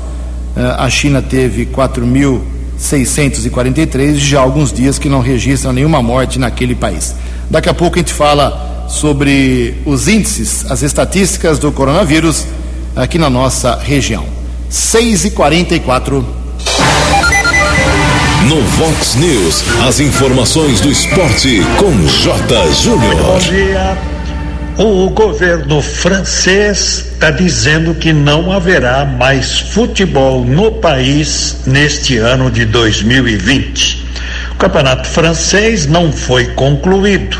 eh, 0.56 0.74
a 0.76 0.90
China 0.90 1.22
teve 1.22 1.66
4.643, 1.66 4.16
já 4.16 4.40
há 4.40 4.42
alguns 4.42 4.72
dias 4.72 4.98
que 4.98 5.08
não 5.08 5.20
registram 5.20 5.72
nenhuma 5.72 6.02
morte 6.02 6.40
naquele 6.40 6.74
país. 6.74 7.14
Daqui 7.48 7.68
a 7.68 7.74
pouco 7.74 7.94
a 7.96 8.00
gente 8.00 8.12
fala 8.12 8.88
sobre 8.88 9.76
os 9.86 10.08
índices, 10.08 10.68
as 10.68 10.82
estatísticas 10.82 11.60
do 11.60 11.70
coronavírus 11.70 12.44
aqui 12.96 13.18
na 13.18 13.30
nossa 13.30 13.76
região. 13.76 14.24
6 14.68 15.26
e 15.26 15.30
44 15.30 16.26
No 18.48 18.60
Vox 18.62 19.14
News, 19.14 19.62
as 19.86 20.00
informações 20.00 20.80
do 20.80 20.90
esporte 20.90 21.62
com 21.78 21.92
J. 22.06 22.72
Júnior. 22.72 23.14
Bom 23.16 23.38
dia. 23.38 24.09
O 24.82 25.10
governo 25.10 25.82
francês 25.82 27.10
está 27.12 27.30
dizendo 27.30 27.94
que 27.94 28.14
não 28.14 28.50
haverá 28.50 29.04
mais 29.04 29.58
futebol 29.58 30.42
no 30.42 30.72
país 30.72 31.58
neste 31.66 32.16
ano 32.16 32.50
de 32.50 32.64
2020. 32.64 34.06
O 34.52 34.54
campeonato 34.54 35.06
francês 35.06 35.86
não 35.86 36.10
foi 36.10 36.46
concluído. 36.54 37.36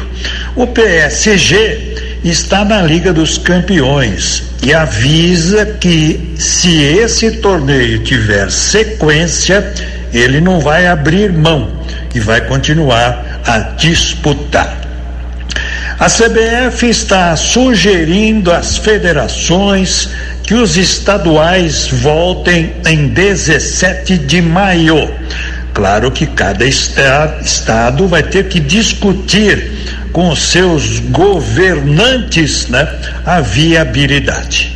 O 0.55 0.67
PSG 0.67 2.19
está 2.23 2.63
na 2.63 2.83
Liga 2.83 3.11
dos 3.11 3.39
Campeões 3.39 4.43
e 4.63 4.75
avisa 4.75 5.65
que 5.65 6.35
se 6.37 6.83
esse 6.83 7.39
torneio 7.39 8.01
tiver 8.01 8.51
sequência, 8.51 9.73
ele 10.13 10.43
não 10.43 10.61
vai 10.61 10.87
abrir 10.87 11.33
mão 11.33 11.73
e 12.15 12.21
vai 12.21 12.43
continuar 12.43 13.41
a 13.47 13.61
disputar. 13.61 14.80
A 16.01 16.07
CBF 16.07 16.89
está 16.89 17.37
sugerindo 17.37 18.51
às 18.51 18.79
federações 18.79 20.09
que 20.43 20.55
os 20.55 20.79
estaduais 20.79 21.89
voltem 21.89 22.73
em 22.87 23.09
17 23.09 24.17
de 24.17 24.41
maio. 24.41 25.15
Claro 25.75 26.11
que 26.11 26.27
cada 26.27 26.65
estado 26.65 28.09
vai 28.09 28.23
ter 28.23 28.49
que 28.49 28.59
discutir 28.59 29.73
com 30.11 30.35
seus 30.35 31.01
governantes 31.01 32.67
né, 32.69 32.89
a 33.27 33.43
viabilidade. 33.43 34.75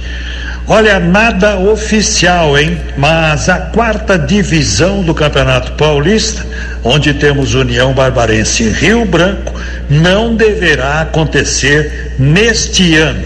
Olha, 0.66 0.98
nada 0.98 1.58
oficial, 1.58 2.58
hein? 2.58 2.78
Mas 2.96 3.50
a 3.50 3.58
quarta 3.58 4.18
divisão 4.18 5.02
do 5.02 5.14
Campeonato 5.14 5.72
Paulista, 5.72 6.44
onde 6.82 7.12
temos 7.12 7.54
União 7.54 7.92
Barbarense 7.92 8.62
e 8.62 8.68
Rio 8.70 9.04
Branco, 9.04 9.52
não 9.88 10.34
deverá 10.34 11.02
acontecer 11.02 12.14
neste 12.18 12.96
ano. 12.96 13.24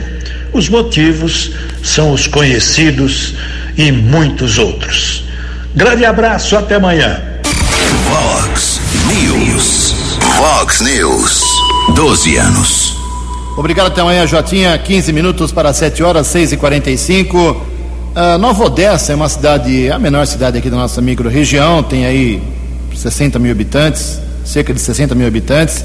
Os 0.52 0.68
motivos 0.68 1.52
são 1.82 2.12
os 2.12 2.26
conhecidos 2.26 3.34
e 3.76 3.92
muitos 3.92 4.58
outros. 4.58 5.24
Grande 5.74 6.04
abraço, 6.04 6.56
até 6.56 6.76
amanhã. 6.76 7.20
Vox 8.04 8.80
News. 9.06 9.94
Vox 10.36 10.80
News. 10.80 11.42
12 11.94 12.36
anos. 12.36 12.96
Obrigado 13.56 13.88
até 13.88 14.00
amanhã, 14.00 14.26
Jotinha. 14.26 14.76
15 14.78 15.12
minutos 15.12 15.52
para 15.52 15.72
7 15.72 16.02
horas, 16.02 16.26
6 16.28 16.52
e 16.52 16.56
45 16.56 17.38
uh, 17.38 17.66
ah, 18.14 18.38
Nova 18.38 18.64
Odessa 18.64 19.12
é 19.12 19.14
uma 19.14 19.28
cidade, 19.28 19.90
a 19.90 19.98
menor 19.98 20.26
cidade 20.26 20.58
aqui 20.58 20.68
da 20.68 20.76
nossa 20.76 21.00
micro-região, 21.00 21.82
tem 21.82 22.04
aí 22.04 22.42
60 22.94 23.38
mil 23.38 23.52
habitantes, 23.52 24.20
cerca 24.44 24.74
de 24.74 24.80
60 24.80 25.14
mil 25.14 25.26
habitantes. 25.26 25.84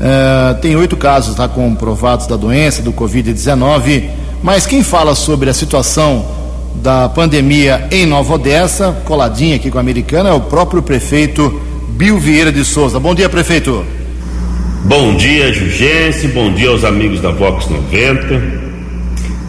Uh, 0.00 0.58
tem 0.62 0.74
oito 0.76 0.96
casos 0.96 1.36
lá 1.36 1.46
comprovados 1.46 2.26
da 2.26 2.36
doença, 2.36 2.80
do 2.80 2.92
Covid-19. 2.92 4.08
Mas 4.42 4.66
quem 4.66 4.82
fala 4.82 5.14
sobre 5.14 5.50
a 5.50 5.54
situação 5.54 6.24
da 6.76 7.08
pandemia 7.10 7.86
em 7.90 8.06
Nova 8.06 8.34
Odessa, 8.34 8.96
coladinha 9.04 9.56
aqui 9.56 9.70
com 9.70 9.76
a 9.76 9.82
americana, 9.82 10.30
é 10.30 10.32
o 10.32 10.40
próprio 10.40 10.80
prefeito 10.82 11.60
Bill 11.90 12.18
Vieira 12.18 12.50
de 12.50 12.64
Souza. 12.64 12.98
Bom 12.98 13.14
dia, 13.14 13.28
prefeito. 13.28 13.84
Bom 14.84 15.14
dia, 15.16 15.52
Jugense. 15.52 16.28
Bom 16.28 16.50
dia 16.54 16.70
aos 16.70 16.84
amigos 16.84 17.20
da 17.20 17.30
Vox 17.30 17.68
90. 17.68 18.42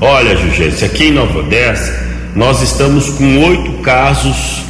Olha, 0.01 0.35
Jugense, 0.35 0.83
aqui 0.83 1.05
em 1.05 1.11
Nova 1.13 1.39
Odessa, 1.39 2.05
nós 2.35 2.61
estamos 2.61 3.09
com 3.11 3.45
oito 3.45 3.81
casos 3.81 4.63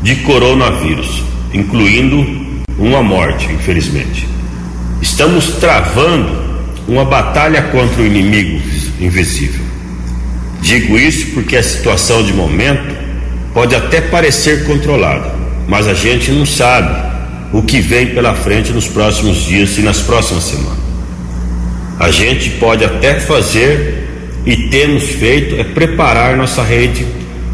de 0.00 0.16
coronavírus, 0.16 1.22
incluindo 1.52 2.24
uma 2.78 3.02
morte, 3.02 3.52
infelizmente. 3.52 4.37
Estamos 5.00 5.46
travando 5.60 6.48
uma 6.86 7.04
batalha 7.04 7.62
contra 7.62 8.02
o 8.02 8.06
inimigo 8.06 8.60
invisível. 9.00 9.64
Digo 10.60 10.98
isso 10.98 11.28
porque 11.34 11.56
a 11.56 11.62
situação 11.62 12.22
de 12.22 12.32
momento 12.32 12.96
pode 13.54 13.74
até 13.74 14.00
parecer 14.00 14.64
controlada, 14.64 15.32
mas 15.68 15.86
a 15.86 15.94
gente 15.94 16.30
não 16.32 16.44
sabe 16.44 17.08
o 17.52 17.62
que 17.62 17.80
vem 17.80 18.08
pela 18.08 18.34
frente 18.34 18.72
nos 18.72 18.88
próximos 18.88 19.38
dias 19.38 19.78
e 19.78 19.82
nas 19.82 20.00
próximas 20.00 20.44
semanas. 20.44 20.78
A 21.98 22.10
gente 22.10 22.50
pode 22.50 22.84
até 22.84 23.20
fazer 23.20 24.08
e 24.44 24.68
temos 24.68 25.04
feito 25.04 25.56
é 25.56 25.64
preparar 25.64 26.36
nossa 26.36 26.62
rede 26.62 27.06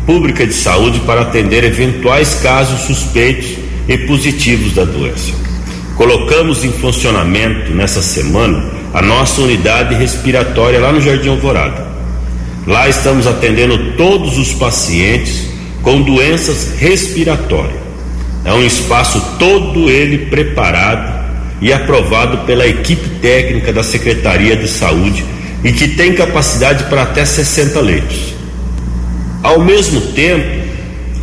pública 0.07 0.47
de 0.47 0.53
saúde 0.53 1.01
para 1.01 1.23
atender 1.23 1.65
eventuais 1.65 2.35
casos 2.37 2.81
suspeitos 2.83 3.57
e 3.89 3.99
positivos 3.99 4.75
da 4.75 4.85
doença. 4.85 5.33
Colocamos 5.97 6.65
em 6.65 6.73
funcionamento 6.73 7.73
nessa 7.73 8.03
semana 8.03 8.65
a 8.93 9.01
nossa 9.01 9.41
unidade 9.41 9.95
respiratória 9.95 10.81
lá 10.81 10.93
no 10.93 11.01
Jardim 11.01 11.29
Alvorada. 11.29 11.87
Lá 12.67 12.89
estamos 12.89 13.27
atendendo 13.27 13.93
todos 13.97 14.39
os 14.39 14.53
pacientes 14.55 15.49
com 15.83 16.01
doenças 16.03 16.75
respiratórias 16.79 17.85
é 18.45 18.53
um 18.53 18.63
espaço 18.63 19.21
todo 19.39 19.91
ele 19.91 20.27
preparado 20.27 21.25
e 21.63 21.73
aprovado 21.73 22.39
pela 22.39 22.67
equipe 22.67 23.09
técnica 23.21 23.73
da 23.73 23.83
Secretaria 23.83 24.55
de 24.55 24.69
Saúde 24.69 25.25
e 25.65 25.73
que 25.73 25.89
tem 25.89 26.13
capacidade 26.13 26.85
para 26.85 27.03
até 27.03 27.25
60 27.25 27.81
leitos. 27.81 28.35
Ao 29.43 29.61
mesmo 29.61 30.01
tempo, 30.13 30.63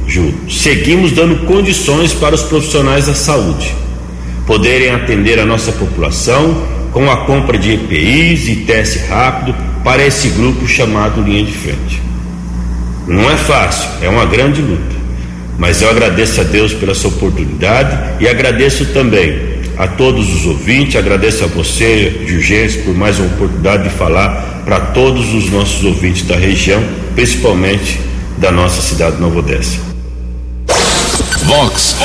Ju, 0.07 0.33
seguimos 0.49 1.11
dando 1.11 1.45
condições 1.45 2.11
para 2.11 2.33
os 2.33 2.41
profissionais 2.41 3.05
da 3.05 3.13
saúde 3.13 3.71
poderem 4.45 4.91
atender 4.91 5.39
a 5.39 5.45
nossa 5.45 5.71
população 5.71 6.65
com 6.91 7.09
a 7.09 7.17
compra 7.25 7.57
de 7.57 7.73
EPIs 7.73 8.47
e 8.47 8.55
teste 8.57 8.99
rápido 9.07 9.55
para 9.83 10.05
esse 10.05 10.29
grupo 10.29 10.67
chamado 10.67 11.21
linha 11.21 11.43
de 11.43 11.53
frente. 11.53 12.01
Não 13.07 13.29
é 13.29 13.37
fácil, 13.37 13.89
é 14.01 14.09
uma 14.09 14.25
grande 14.25 14.61
luta. 14.61 15.01
Mas 15.57 15.81
eu 15.81 15.89
agradeço 15.89 16.41
a 16.41 16.43
Deus 16.43 16.73
pela 16.73 16.93
sua 16.93 17.09
oportunidade 17.09 18.23
e 18.23 18.27
agradeço 18.27 18.85
também 18.87 19.51
a 19.77 19.87
todos 19.87 20.33
os 20.33 20.45
ouvintes, 20.45 20.95
agradeço 20.95 21.43
a 21.43 21.47
você, 21.47 22.23
Jurgens, 22.27 22.75
por 22.77 22.95
mais 22.95 23.19
uma 23.19 23.27
oportunidade 23.27 23.83
de 23.83 23.89
falar 23.89 24.61
para 24.65 24.79
todos 24.79 25.33
os 25.33 25.49
nossos 25.49 25.83
ouvintes 25.83 26.23
da 26.23 26.35
região, 26.35 26.83
principalmente 27.15 27.99
da 28.37 28.51
nossa 28.51 28.81
cidade 28.81 29.15
de 29.15 29.21
Nova 29.21 29.39
Odessa. 29.39 29.79
Vox 31.45 31.95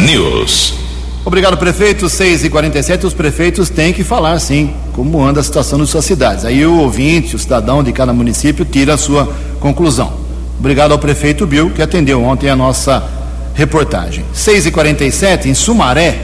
News. 0.00 0.89
Obrigado, 1.30 1.56
prefeito. 1.56 2.08
6 2.08 2.46
e 2.46 2.50
47 2.50 3.06
os 3.06 3.14
prefeitos 3.14 3.70
têm 3.70 3.92
que 3.92 4.02
falar, 4.02 4.36
sim, 4.40 4.74
como 4.92 5.24
anda 5.24 5.38
a 5.38 5.44
situação 5.44 5.78
nas 5.78 5.88
suas 5.88 6.04
cidades. 6.04 6.44
Aí 6.44 6.66
o 6.66 6.80
ouvinte, 6.80 7.36
o 7.36 7.38
cidadão 7.38 7.84
de 7.84 7.92
cada 7.92 8.12
município, 8.12 8.64
tira 8.64 8.94
a 8.94 8.98
sua 8.98 9.32
conclusão. 9.60 10.12
Obrigado 10.58 10.90
ao 10.90 10.98
prefeito 10.98 11.46
Bill, 11.46 11.70
que 11.70 11.80
atendeu 11.80 12.20
ontem 12.24 12.50
a 12.50 12.56
nossa 12.56 13.08
reportagem. 13.54 14.24
6 14.32 14.66
e 14.66 14.70
47 14.72 15.48
em 15.48 15.54
Sumaré, 15.54 16.18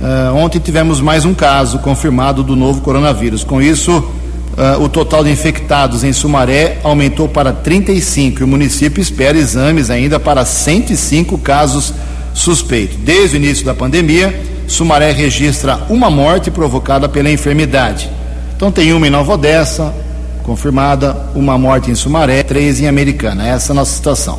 uh, 0.00 0.36
ontem 0.36 0.60
tivemos 0.60 1.00
mais 1.00 1.24
um 1.24 1.34
caso 1.34 1.80
confirmado 1.80 2.44
do 2.44 2.54
novo 2.54 2.80
coronavírus. 2.80 3.42
Com 3.42 3.60
isso, 3.60 3.90
uh, 3.98 4.80
o 4.80 4.88
total 4.88 5.24
de 5.24 5.32
infectados 5.32 6.04
em 6.04 6.12
Sumaré 6.12 6.78
aumentou 6.84 7.28
para 7.28 7.52
35 7.52 8.40
e 8.40 8.44
o 8.44 8.46
município 8.46 9.02
espera 9.02 9.36
exames 9.36 9.90
ainda 9.90 10.20
para 10.20 10.44
105 10.44 11.38
casos 11.38 11.92
suspeito. 12.34 12.98
Desde 12.98 13.36
o 13.36 13.38
início 13.38 13.64
da 13.64 13.72
pandemia, 13.72 14.38
Sumaré 14.68 15.12
registra 15.12 15.86
uma 15.88 16.10
morte 16.10 16.50
provocada 16.50 17.08
pela 17.08 17.30
enfermidade. 17.30 18.10
Então 18.56 18.70
tem 18.70 18.92
uma 18.92 19.06
em 19.06 19.10
Nova 19.10 19.34
Odessa, 19.34 19.94
confirmada, 20.42 21.16
uma 21.34 21.56
morte 21.56 21.90
em 21.90 21.94
Sumaré, 21.94 22.42
três 22.42 22.80
em 22.80 22.88
Americana. 22.88 23.46
Essa 23.46 23.70
é 23.70 23.72
a 23.72 23.76
nossa 23.76 23.94
situação 23.94 24.38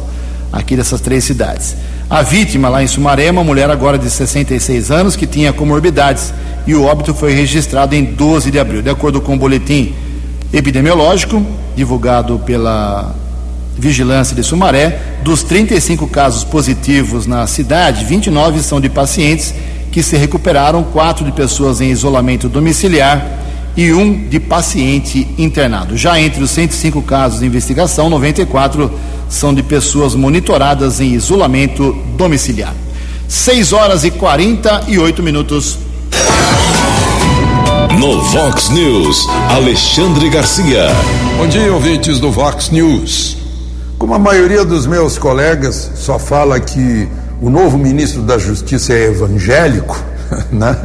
aqui 0.51 0.75
dessas 0.75 1.01
três 1.01 1.23
cidades. 1.23 1.75
A 2.09 2.21
vítima 2.21 2.69
lá 2.69 2.83
em 2.83 2.87
Sumaré 2.87 3.25
é 3.25 3.31
uma 3.31 3.43
mulher 3.43 3.69
agora 3.69 3.97
de 3.97 4.09
66 4.09 4.91
anos 4.91 5.15
que 5.15 5.25
tinha 5.25 5.51
comorbidades 5.51 6.33
e 6.67 6.75
o 6.75 6.83
óbito 6.83 7.13
foi 7.13 7.33
registrado 7.33 7.95
em 7.95 8.03
12 8.03 8.51
de 8.51 8.59
abril. 8.59 8.81
De 8.81 8.89
acordo 8.89 9.19
com 9.19 9.35
o 9.35 9.37
boletim 9.39 9.93
epidemiológico 10.53 11.43
divulgado 11.75 12.39
pela 12.45 13.13
Vigilância 13.77 14.35
de 14.35 14.43
Sumaré, 14.43 14.99
dos 15.23 15.43
35 15.43 16.07
casos 16.07 16.43
positivos 16.43 17.25
na 17.27 17.45
cidade, 17.45 18.05
29 18.05 18.61
são 18.61 18.79
de 18.79 18.89
pacientes 18.89 19.53
que 19.91 20.01
se 20.01 20.17
recuperaram, 20.17 20.83
quatro 20.83 21.25
de 21.25 21.31
pessoas 21.31 21.81
em 21.81 21.89
isolamento 21.89 22.47
domiciliar 22.47 23.25
e 23.75 23.91
um 23.91 24.27
de 24.27 24.39
paciente 24.39 25.27
internado. 25.37 25.97
Já 25.97 26.19
entre 26.19 26.43
os 26.43 26.51
105 26.51 27.01
casos 27.01 27.39
de 27.39 27.45
investigação, 27.45 28.09
94 28.09 28.91
são 29.29 29.53
de 29.53 29.61
pessoas 29.61 30.15
monitoradas 30.15 31.01
em 31.01 31.13
isolamento 31.13 31.93
domiciliar. 32.17 32.73
6 33.27 33.73
horas 33.73 34.03
e 34.03 34.11
48 34.11 35.23
minutos. 35.23 35.79
No 37.99 38.21
Vox 38.21 38.69
News, 38.69 39.27
Alexandre 39.49 40.29
Garcia. 40.29 40.87
Bom 41.37 41.47
dia, 41.47 41.73
ouvintes 41.73 42.19
do 42.19 42.31
Vox 42.31 42.69
News. 42.69 43.44
Como 43.97 44.13
a 44.13 44.19
maioria 44.19 44.65
dos 44.65 44.85
meus 44.85 45.17
colegas 45.17 45.91
só 45.95 46.19
fala 46.19 46.59
que 46.59 47.07
o 47.41 47.49
novo 47.49 47.77
ministro 47.77 48.21
da 48.21 48.37
Justiça 48.37 48.93
é 48.93 49.05
evangélico, 49.05 49.97
né? 50.51 50.77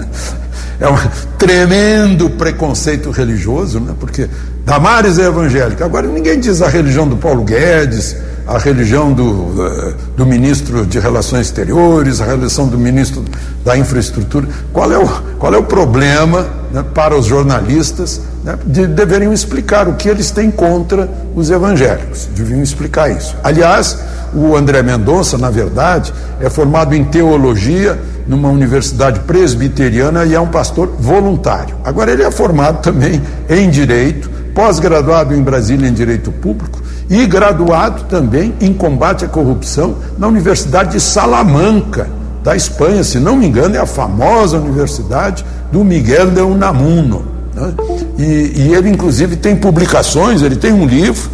É 0.78 0.88
um 0.88 0.96
tremendo 1.36 2.30
preconceito 2.30 3.10
religioso, 3.10 3.80
né? 3.80 3.94
Porque 3.98 4.28
Damares 4.64 5.18
é 5.18 5.26
evangélica. 5.26 5.84
Agora 5.84 6.06
ninguém 6.06 6.38
diz 6.38 6.62
a 6.62 6.68
religião 6.68 7.06
do 7.06 7.16
Paulo 7.16 7.44
Guedes, 7.44 8.16
a 8.46 8.58
religião 8.58 9.12
do, 9.12 9.66
eh, 9.66 9.94
do 10.16 10.26
ministro 10.26 10.84
de 10.84 10.98
Relações 10.98 11.46
Exteriores, 11.46 12.20
a 12.20 12.24
religião 12.24 12.66
do 12.66 12.78
ministro 12.78 13.24
da 13.64 13.76
Infraestrutura. 13.76 14.48
Qual 14.72 14.90
é 14.92 14.98
o, 14.98 15.06
qual 15.38 15.54
é 15.54 15.58
o 15.58 15.62
problema 15.62 16.46
né, 16.72 16.84
para 16.94 17.16
os 17.16 17.26
jornalistas 17.26 18.20
né, 18.44 18.58
de 18.64 18.86
deveriam 18.86 19.32
explicar 19.32 19.88
o 19.88 19.94
que 19.94 20.08
eles 20.08 20.30
têm 20.30 20.50
contra 20.50 21.08
os 21.34 21.50
evangélicos? 21.50 22.28
Deviam 22.34 22.62
explicar 22.62 23.10
isso. 23.10 23.36
Aliás, 23.42 23.98
o 24.34 24.56
André 24.56 24.82
Mendonça, 24.82 25.36
na 25.36 25.50
verdade, 25.50 26.12
é 26.40 26.48
formado 26.48 26.94
em 26.94 27.04
teologia 27.04 27.98
numa 28.26 28.48
universidade 28.48 29.20
presbiteriana 29.20 30.24
e 30.24 30.34
é 30.34 30.40
um 30.40 30.46
pastor 30.46 30.88
voluntário. 30.98 31.76
Agora, 31.84 32.12
ele 32.12 32.22
é 32.22 32.30
formado 32.30 32.80
também 32.80 33.20
em 33.48 33.68
direito, 33.68 34.30
pós-graduado 34.54 35.34
em 35.34 35.42
Brasília 35.42 35.88
em 35.88 35.92
direito 35.92 36.30
público 36.30 36.80
e 37.10 37.26
graduado 37.26 38.04
também 38.04 38.54
em 38.60 38.72
combate 38.72 39.24
à 39.24 39.28
corrupção 39.28 39.96
na 40.16 40.28
Universidade 40.28 40.92
de 40.92 41.00
Salamanca, 41.00 42.08
da 42.42 42.54
Espanha, 42.54 43.02
se 43.02 43.18
não 43.18 43.36
me 43.36 43.46
engano, 43.46 43.74
é 43.74 43.80
a 43.80 43.86
famosa 43.86 44.56
universidade 44.56 45.44
do 45.72 45.84
Miguel 45.84 46.30
de 46.30 46.40
Unamuno. 46.40 47.24
Né? 47.52 47.74
E, 48.16 48.52
e 48.56 48.74
ele, 48.74 48.88
inclusive, 48.88 49.34
tem 49.36 49.56
publicações, 49.56 50.40
ele 50.40 50.54
tem 50.54 50.72
um 50.72 50.86
livro, 50.86 51.28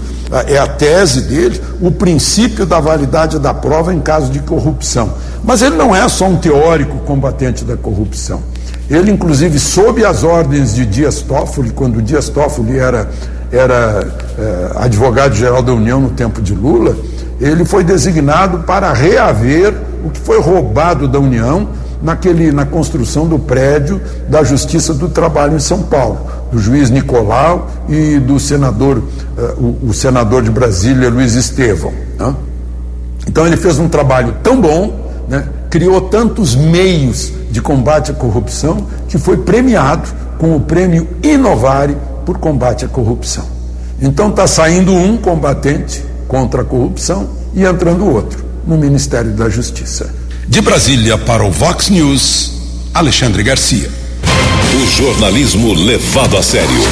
é 0.49 0.59
a 0.59 0.67
tese 0.67 1.21
dele, 1.23 1.61
o 1.81 1.91
princípio 1.91 2.65
da 2.65 2.81
validade 2.81 3.39
da 3.39 3.53
prova 3.53 3.95
em 3.95 4.01
caso 4.01 4.33
de 4.33 4.41
corrupção. 4.41 5.13
Mas 5.45 5.63
ele 5.63 5.77
não 5.77 5.95
é 5.95 6.09
só 6.09 6.27
um 6.27 6.37
teórico 6.37 6.97
combatente 7.01 7.65
da 7.65 7.77
corrupção. 7.77 8.43
Ele, 8.89 9.11
inclusive, 9.11 9.59
sob 9.59 10.05
as 10.05 10.25
ordens 10.25 10.75
de 10.75 10.87
Dias 10.87 11.21
Toffoli, 11.21 11.71
quando 11.71 12.01
Dias 12.01 12.29
Toffoli 12.29 12.79
era 12.79 13.11
era 13.53 14.07
é, 14.39 14.71
advogado-geral 14.77 15.63
da 15.63 15.73
União 15.73 16.01
no 16.01 16.11
tempo 16.11 16.41
de 16.41 16.55
Lula, 16.55 16.97
ele 17.41 17.65
foi 17.65 17.85
designado 17.85 18.61
para 18.61 18.93
reaver 18.93 19.75
o 20.05 20.11
que 20.11 20.21
foi 20.21 20.41
roubado 20.41 21.07
da 21.07 21.19
União 21.19 21.69
naquele, 22.03 22.53
na 22.53 22.65
construção 22.65 23.27
do 23.27 23.39
prédio 23.39 24.01
da 24.29 24.43
Justiça 24.43 24.95
do 24.95 25.09
Trabalho 25.09 25.57
em 25.57 25.61
São 25.61 25.83
Paulo, 25.83 26.21
do 26.53 26.59
juiz 26.59 26.91
Nicolau 26.91 27.71
e 27.89 28.19
do 28.19 28.39
senador, 28.39 28.99
uh, 28.99 29.43
o, 29.59 29.89
o, 29.89 29.95
senador 29.95 30.43
de 30.43 30.51
Brasília, 30.51 31.09
Luiz 31.11 31.35
Estevão. 31.35 31.93
Né? 32.19 32.35
Então 33.27 33.47
ele 33.47 33.57
fez 33.57 33.79
um 33.79 33.89
trabalho 33.89 34.37
tão 34.43 34.61
bom, 34.61 35.11
né? 35.29 35.47
criou 35.71 36.01
tantos 36.03 36.55
meios 36.55 37.33
de 37.51 37.61
combate 37.61 38.11
à 38.11 38.15
corrupção, 38.15 38.87
que 39.09 39.19
foi 39.19 39.39
premiado 39.39 40.09
com 40.39 40.55
o 40.55 40.61
prêmio 40.61 41.09
Inovare 41.23 41.97
por 42.27 42.39
combate 42.39 42.85
à 42.85 42.89
corrupção. 42.89 43.47
Então 44.03 44.29
está 44.29 44.47
saindo 44.47 44.93
um 44.93 45.17
combatente 45.17 46.05
contra 46.27 46.63
a 46.63 46.65
corrupção 46.65 47.31
e 47.55 47.65
entrando 47.65 48.05
outro 48.05 48.45
no 48.67 48.77
Ministério 48.77 49.31
da 49.31 49.49
Justiça. 49.49 50.13
De 50.47 50.61
Brasília 50.61 51.17
para 51.17 51.45
o 51.45 51.51
Vox 51.51 51.89
News, 51.89 52.53
Alexandre 52.93 53.43
Garcia. 53.43 53.89
O 54.75 54.87
jornalismo 54.87 55.73
levado 55.73 56.37
a 56.37 56.43
sério. 56.43 56.83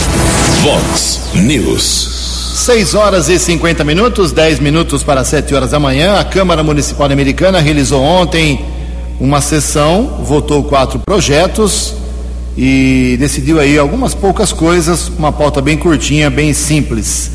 Vox 0.63 1.21
News. 1.35 2.15
6 2.55 2.95
horas 2.95 3.29
e 3.29 3.39
50 3.39 3.83
minutos, 3.85 4.31
10 4.31 4.61
minutos 4.61 5.03
para 5.03 5.25
7 5.25 5.55
horas 5.55 5.73
da 5.73 5.81
manhã. 5.81 6.19
A 6.19 6.25
Câmara 6.25 6.63
Municipal 6.63 7.11
Americana 7.11 7.59
realizou 7.59 8.01
ontem 8.01 8.65
uma 9.21 9.41
sessão, 9.41 10.21
votou 10.25 10.63
quatro 10.65 11.01
projetos 11.01 12.04
e 12.57 13.17
decidiu 13.19 13.59
aí 13.59 13.77
algumas 13.77 14.15
poucas 14.15 14.53
coisas, 14.53 15.09
uma 15.09 15.33
pauta 15.33 15.61
bem 15.61 15.77
curtinha, 15.77 16.31
bem 16.31 16.53
simples. 16.53 17.31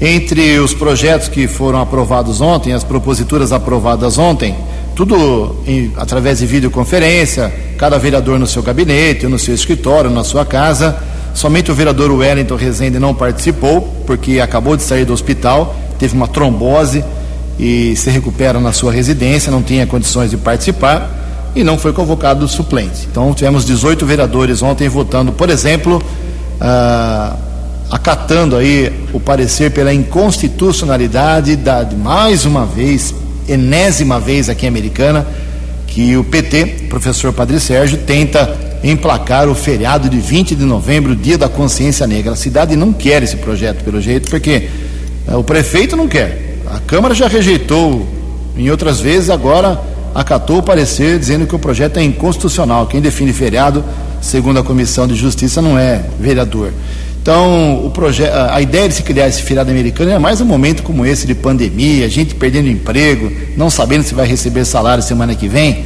Entre 0.00 0.58
os 0.58 0.74
projetos 0.74 1.28
que 1.28 1.46
foram 1.46 1.80
aprovados 1.80 2.40
ontem, 2.40 2.72
as 2.72 2.84
proposituras 2.84 3.52
aprovadas 3.52 4.18
ontem, 4.18 4.54
tudo 4.94 5.56
em, 5.66 5.92
através 5.96 6.40
de 6.40 6.46
videoconferência, 6.46 7.52
cada 7.78 7.98
vereador 7.98 8.38
no 8.38 8.46
seu 8.46 8.62
gabinete, 8.62 9.26
no 9.26 9.38
seu 9.38 9.54
escritório, 9.54 10.10
na 10.10 10.24
sua 10.24 10.44
casa. 10.44 10.96
Somente 11.32 11.70
o 11.70 11.74
vereador 11.74 12.10
Wellington 12.10 12.56
Rezende 12.56 12.98
não 12.98 13.14
participou, 13.14 13.82
porque 14.06 14.40
acabou 14.40 14.76
de 14.76 14.82
sair 14.82 15.04
do 15.04 15.12
hospital, 15.12 15.76
teve 15.98 16.14
uma 16.14 16.26
trombose 16.26 17.04
e 17.58 17.94
se 17.96 18.10
recupera 18.10 18.58
na 18.58 18.72
sua 18.72 18.92
residência, 18.92 19.50
não 19.50 19.62
tinha 19.62 19.86
condições 19.86 20.30
de 20.30 20.36
participar 20.36 21.15
e 21.56 21.64
não 21.64 21.78
foi 21.78 21.92
convocado 21.92 22.46
suplente. 22.46 23.08
Então 23.10 23.32
tivemos 23.32 23.64
18 23.64 24.04
vereadores 24.04 24.62
ontem 24.62 24.88
votando, 24.88 25.32
por 25.32 25.48
exemplo, 25.48 26.02
ah, 26.60 27.34
acatando 27.90 28.56
aí 28.56 28.92
o 29.12 29.18
parecer 29.18 29.70
pela 29.70 29.92
inconstitucionalidade 29.92 31.56
da, 31.56 31.88
mais 31.96 32.44
uma 32.44 32.66
vez, 32.66 33.14
enésima 33.48 34.20
vez 34.20 34.50
aqui 34.50 34.66
em 34.66 34.68
Americana, 34.68 35.26
que 35.86 36.14
o 36.14 36.22
PT, 36.22 36.88
professor 36.90 37.32
Padre 37.32 37.58
Sérgio, 37.58 37.98
tenta 37.98 38.54
emplacar 38.84 39.48
o 39.48 39.54
feriado 39.54 40.10
de 40.10 40.18
20 40.18 40.54
de 40.54 40.64
novembro, 40.64 41.16
dia 41.16 41.38
da 41.38 41.48
consciência 41.48 42.06
negra. 42.06 42.32
A 42.32 42.36
cidade 42.36 42.76
não 42.76 42.92
quer 42.92 43.22
esse 43.22 43.38
projeto, 43.38 43.82
pelo 43.82 43.98
jeito, 43.98 44.28
porque 44.28 44.68
ah, 45.26 45.38
o 45.38 45.42
prefeito 45.42 45.96
não 45.96 46.06
quer. 46.06 46.58
A 46.66 46.80
Câmara 46.80 47.14
já 47.14 47.28
rejeitou 47.28 48.06
em 48.58 48.70
outras 48.70 49.00
vezes, 49.00 49.30
agora 49.30 49.95
acatou 50.16 50.58
o 50.58 50.62
parecer 50.62 51.18
dizendo 51.18 51.46
que 51.46 51.54
o 51.54 51.58
projeto 51.58 51.98
é 51.98 52.02
inconstitucional. 52.02 52.86
Quem 52.86 53.00
define 53.02 53.32
feriado, 53.34 53.84
segundo 54.20 54.58
a 54.58 54.62
Comissão 54.62 55.06
de 55.06 55.14
Justiça, 55.14 55.60
não 55.60 55.78
é 55.78 56.02
vereador. 56.18 56.72
Então, 57.20 57.84
o 57.84 57.90
projeto, 57.90 58.32
a 58.32 58.62
ideia 58.62 58.88
de 58.88 58.94
se 58.94 59.02
criar 59.02 59.28
esse 59.28 59.42
feriado 59.42 59.70
americano 59.70 60.10
é 60.10 60.18
mais 60.18 60.40
um 60.40 60.44
momento 60.44 60.82
como 60.82 61.04
esse 61.04 61.26
de 61.26 61.34
pandemia, 61.34 62.08
gente 62.08 62.34
perdendo 62.34 62.68
emprego, 62.68 63.30
não 63.56 63.68
sabendo 63.68 64.04
se 64.04 64.14
vai 64.14 64.26
receber 64.26 64.64
salário 64.64 65.02
semana 65.02 65.34
que 65.34 65.48
vem. 65.48 65.84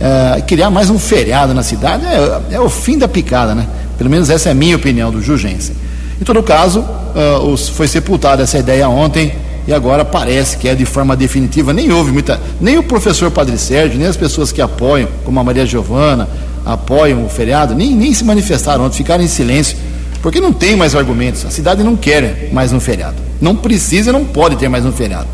Uh, 0.00 0.42
criar 0.46 0.68
mais 0.68 0.90
um 0.90 0.98
feriado 0.98 1.54
na 1.54 1.62
cidade 1.62 2.06
é, 2.06 2.54
é, 2.54 2.60
o 2.60 2.68
fim 2.68 2.98
da 2.98 3.06
picada, 3.06 3.54
né? 3.54 3.66
Pelo 3.96 4.10
menos 4.10 4.30
essa 4.30 4.48
é 4.48 4.52
a 4.52 4.54
minha 4.54 4.76
opinião 4.76 5.10
do 5.10 5.22
Jugensen. 5.22 5.76
Em 6.20 6.24
todo 6.24 6.42
caso, 6.42 6.80
uh, 6.80 7.46
os, 7.46 7.68
foi 7.68 7.86
sepultada 7.86 8.42
essa 8.42 8.58
ideia 8.58 8.88
ontem 8.88 9.32
e 9.66 9.72
agora 9.72 10.04
parece 10.04 10.56
que 10.56 10.68
é 10.68 10.74
de 10.74 10.84
forma 10.84 11.16
definitiva. 11.16 11.72
Nem 11.72 11.92
houve 11.92 12.12
muita. 12.12 12.40
Nem 12.60 12.78
o 12.78 12.82
professor 12.82 13.30
Padre 13.30 13.58
Sérgio, 13.58 13.98
nem 13.98 14.08
as 14.08 14.16
pessoas 14.16 14.50
que 14.52 14.60
apoiam, 14.60 15.08
como 15.24 15.38
a 15.38 15.44
Maria 15.44 15.66
Giovana, 15.66 16.28
apoiam 16.64 17.24
o 17.24 17.28
feriado, 17.28 17.74
nem, 17.74 17.94
nem 17.94 18.12
se 18.12 18.24
manifestaram 18.24 18.90
ficaram 18.90 19.24
em 19.24 19.28
silêncio 19.28 19.76
porque 20.22 20.40
não 20.40 20.52
tem 20.52 20.76
mais 20.76 20.94
argumentos. 20.94 21.44
A 21.44 21.50
cidade 21.50 21.82
não 21.82 21.96
quer 21.96 22.50
mais 22.52 22.72
um 22.72 22.80
feriado. 22.80 23.16
Não 23.40 23.56
precisa, 23.56 24.12
não 24.12 24.24
pode 24.24 24.56
ter 24.56 24.68
mais 24.68 24.84
um 24.84 24.92
feriado. 24.92 25.28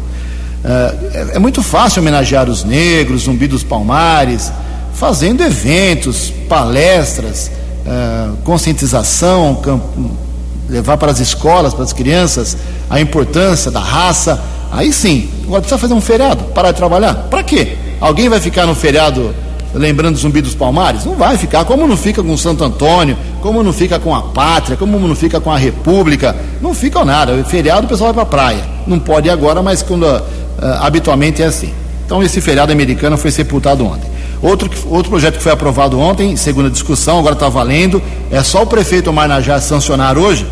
Uh, 0.64 1.06
é, 1.14 1.36
é, 1.36 1.38
muito 1.38 1.62
fácil 1.62 2.02
homenagear 2.02 2.48
os 2.48 2.64
negros, 2.64 3.22
Zumbi 3.22 3.46
dos 3.46 3.62
Palmares, 3.62 4.50
fazendo 4.94 5.42
eventos, 5.42 6.32
palestras, 6.48 7.50
uh, 7.84 8.36
conscientização, 8.38 9.60
levar 10.68 10.96
para 10.96 11.12
as 11.12 11.20
escolas, 11.20 11.74
para 11.74 11.84
as 11.84 11.92
crianças, 11.92 12.56
a 12.88 13.00
importância 13.00 13.70
da 13.70 13.80
raça. 13.80 14.40
Aí 14.72 14.92
sim, 14.92 15.28
agora 15.44 15.60
precisa 15.60 15.78
fazer 15.78 15.94
um 15.94 16.00
feriado, 16.00 16.44
parar 16.54 16.72
de 16.72 16.76
trabalhar. 16.76 17.14
Para 17.30 17.42
quê? 17.42 17.76
Alguém 18.00 18.28
vai 18.28 18.40
ficar 18.40 18.66
no 18.66 18.74
feriado 18.74 19.34
lembrando 19.74 20.16
Zumbi 20.16 20.40
dos 20.40 20.54
Palmares? 20.54 21.04
Não 21.04 21.14
vai 21.14 21.36
ficar, 21.36 21.64
como 21.64 21.86
não 21.86 21.96
fica 21.96 22.22
com 22.22 22.36
Santo 22.36 22.64
Antônio, 22.64 23.16
como 23.40 23.62
não 23.62 23.72
fica 23.72 23.98
com 23.98 24.14
a 24.14 24.22
Pátria, 24.22 24.76
como 24.76 24.98
não 24.98 25.14
fica 25.14 25.40
com 25.40 25.50
a 25.50 25.56
República, 25.56 26.34
não 26.60 26.74
fica 26.74 27.04
nada. 27.04 27.44
Feriado 27.44 27.86
o 27.86 27.88
pessoal 27.88 28.12
vai 28.12 28.24
para 28.24 28.40
a 28.44 28.50
praia. 28.50 28.64
Não 28.86 28.98
pode 28.98 29.30
agora, 29.30 29.62
mas 29.62 29.82
quando 29.82 30.04
uh, 30.04 30.22
habitualmente 30.80 31.42
é 31.42 31.46
assim. 31.46 31.72
Então 32.04 32.22
esse 32.22 32.40
feriado 32.40 32.72
americano 32.72 33.16
foi 33.16 33.30
sepultado 33.30 33.84
ontem. 33.84 34.15
Outro, 34.42 34.70
outro 34.90 35.10
projeto 35.10 35.36
que 35.36 35.42
foi 35.42 35.52
aprovado 35.52 35.98
ontem, 35.98 36.36
segunda 36.36 36.70
discussão, 36.70 37.18
agora 37.18 37.34
está 37.34 37.48
valendo, 37.48 38.02
é 38.30 38.42
só 38.42 38.62
o 38.62 38.66
prefeito 38.66 39.12
Marnajá 39.12 39.60
sancionar 39.60 40.18
hoje, 40.18 40.46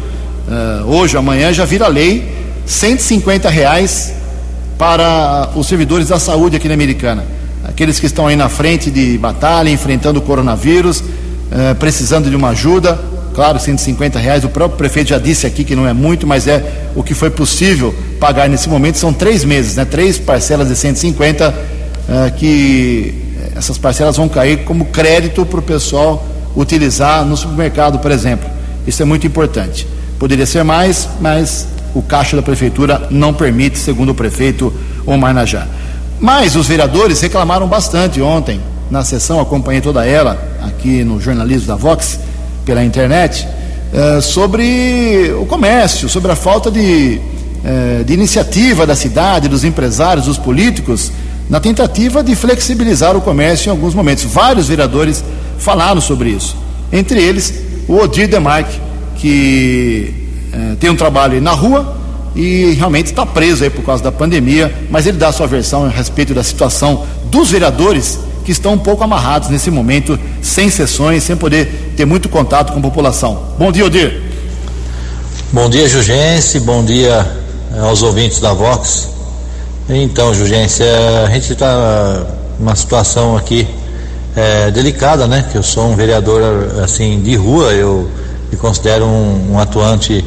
uh, 0.48 0.90
hoje, 0.90 1.16
amanhã, 1.16 1.52
já 1.52 1.64
vira 1.64 1.86
lei, 1.86 2.32
150 2.66 3.48
reais 3.48 4.14
para 4.78 5.50
os 5.54 5.66
servidores 5.66 6.08
da 6.08 6.18
saúde 6.18 6.56
aqui 6.56 6.66
na 6.66 6.74
Americana 6.74 7.24
aqueles 7.64 7.98
que 7.98 8.06
estão 8.06 8.26
aí 8.26 8.36
na 8.36 8.48
frente 8.48 8.90
de 8.90 9.16
batalha, 9.18 9.70
enfrentando 9.70 10.18
o 10.18 10.22
coronavírus, 10.22 11.02
eh, 11.50 11.74
precisando 11.74 12.28
de 12.28 12.36
uma 12.36 12.50
ajuda. 12.50 12.98
Claro, 13.34 13.58
150 13.58 14.18
reais, 14.18 14.44
o 14.44 14.48
próprio 14.48 14.78
prefeito 14.78 15.08
já 15.08 15.18
disse 15.18 15.44
aqui 15.44 15.64
que 15.64 15.74
não 15.74 15.88
é 15.88 15.92
muito, 15.92 16.24
mas 16.24 16.46
é 16.46 16.62
o 16.94 17.02
que 17.02 17.14
foi 17.14 17.30
possível 17.30 17.92
pagar 18.20 18.48
nesse 18.48 18.68
momento. 18.68 18.96
São 18.96 19.12
três 19.12 19.44
meses, 19.44 19.74
né? 19.74 19.84
três 19.84 20.18
parcelas 20.18 20.68
de 20.68 20.76
150, 20.76 21.52
eh, 22.08 22.32
que 22.36 23.23
essas 23.54 23.78
parcelas 23.78 24.16
vão 24.16 24.28
cair 24.28 24.64
como 24.64 24.86
crédito 24.86 25.46
para 25.46 25.60
o 25.60 25.62
pessoal 25.62 26.26
utilizar 26.56 27.24
no 27.24 27.36
supermercado, 27.36 27.98
por 27.98 28.10
exemplo. 28.10 28.48
Isso 28.86 29.02
é 29.02 29.04
muito 29.04 29.26
importante. 29.26 29.86
Poderia 30.18 30.46
ser 30.46 30.62
mais, 30.64 31.08
mas 31.20 31.66
o 31.94 32.02
caixa 32.02 32.36
da 32.36 32.42
prefeitura 32.42 33.06
não 33.10 33.32
permite, 33.32 33.78
segundo 33.78 34.10
o 34.10 34.14
prefeito 34.14 34.72
Omar 35.06 35.32
Najá. 35.32 35.66
Mas 36.20 36.56
os 36.56 36.66
vereadores 36.66 37.20
reclamaram 37.20 37.66
bastante 37.68 38.20
ontem, 38.20 38.60
na 38.90 39.04
sessão, 39.04 39.40
acompanhei 39.40 39.80
toda 39.80 40.06
ela 40.06 40.38
aqui 40.62 41.04
no 41.04 41.20
jornalismo 41.20 41.66
da 41.66 41.76
Vox, 41.76 42.18
pela 42.64 42.84
internet, 42.84 43.46
eh, 43.92 44.20
sobre 44.20 45.32
o 45.38 45.46
comércio, 45.46 46.08
sobre 46.08 46.32
a 46.32 46.36
falta 46.36 46.70
de, 46.70 47.20
eh, 47.64 48.02
de 48.04 48.12
iniciativa 48.12 48.86
da 48.86 48.96
cidade, 48.96 49.48
dos 49.48 49.64
empresários, 49.64 50.26
dos 50.26 50.38
políticos, 50.38 51.12
na 51.48 51.60
tentativa 51.60 52.22
de 52.22 52.34
flexibilizar 52.34 53.16
o 53.16 53.20
comércio 53.20 53.68
em 53.68 53.70
alguns 53.70 53.94
momentos. 53.94 54.24
Vários 54.24 54.68
vereadores 54.68 55.24
falaram 55.58 56.00
sobre 56.00 56.30
isso. 56.30 56.56
Entre 56.92 57.22
eles, 57.22 57.54
o 57.88 57.96
Odir 57.96 58.28
Demarque, 58.28 58.80
que 59.16 60.14
eh, 60.52 60.76
tem 60.80 60.90
um 60.90 60.96
trabalho 60.96 61.40
na 61.40 61.52
rua, 61.52 62.02
e 62.34 62.72
realmente 62.72 63.06
está 63.06 63.24
preso 63.24 63.62
aí 63.62 63.70
por 63.70 63.84
causa 63.84 64.02
da 64.02 64.10
pandemia, 64.10 64.72
mas 64.90 65.06
ele 65.06 65.16
dá 65.16 65.28
a 65.28 65.32
sua 65.32 65.46
versão 65.46 65.84
a 65.84 65.88
respeito 65.88 66.34
da 66.34 66.42
situação 66.42 67.06
dos 67.26 67.50
vereadores 67.50 68.18
que 68.44 68.50
estão 68.52 68.74
um 68.74 68.78
pouco 68.78 69.02
amarrados 69.02 69.48
nesse 69.48 69.70
momento, 69.70 70.18
sem 70.42 70.68
sessões, 70.68 71.22
sem 71.22 71.36
poder 71.36 71.94
ter 71.96 72.04
muito 72.04 72.28
contato 72.28 72.72
com 72.72 72.78
a 72.78 72.82
população. 72.82 73.54
Bom 73.58 73.70
dia, 73.72 73.86
Odir. 73.86 74.20
Bom 75.52 75.70
dia, 75.70 75.88
Jugense, 75.88 76.60
bom 76.60 76.84
dia 76.84 77.26
eh, 77.74 77.78
aos 77.80 78.02
ouvintes 78.02 78.40
da 78.40 78.52
Vox. 78.52 79.13
Então, 79.86 80.32
Jugense, 80.32 80.82
eh, 80.82 81.24
a 81.26 81.30
gente 81.30 81.52
está 81.52 82.26
numa 82.58 82.74
situação 82.74 83.36
aqui 83.36 83.68
é, 84.34 84.70
delicada, 84.70 85.26
né? 85.26 85.44
Que 85.52 85.58
eu 85.58 85.62
sou 85.62 85.90
um 85.90 85.94
vereador 85.94 86.42
assim 86.82 87.20
de 87.20 87.36
rua, 87.36 87.70
eu 87.72 88.08
me 88.50 88.56
considero 88.56 89.04
um, 89.04 89.52
um 89.52 89.58
atuante 89.58 90.24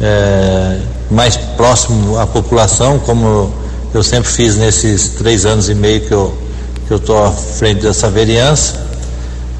é, 0.00 0.80
mais 1.08 1.36
próximo 1.36 2.18
à 2.18 2.26
população, 2.26 2.98
como 2.98 3.52
eu 3.94 4.02
sempre 4.02 4.28
fiz 4.28 4.56
nesses 4.56 5.10
três 5.10 5.46
anos 5.46 5.68
e 5.68 5.74
meio 5.76 6.00
que 6.00 6.12
eu 6.12 6.36
que 6.88 6.94
eu 6.94 6.96
estou 6.96 7.24
à 7.24 7.30
frente 7.30 7.82
dessa 7.82 8.10
vereança. 8.10 8.74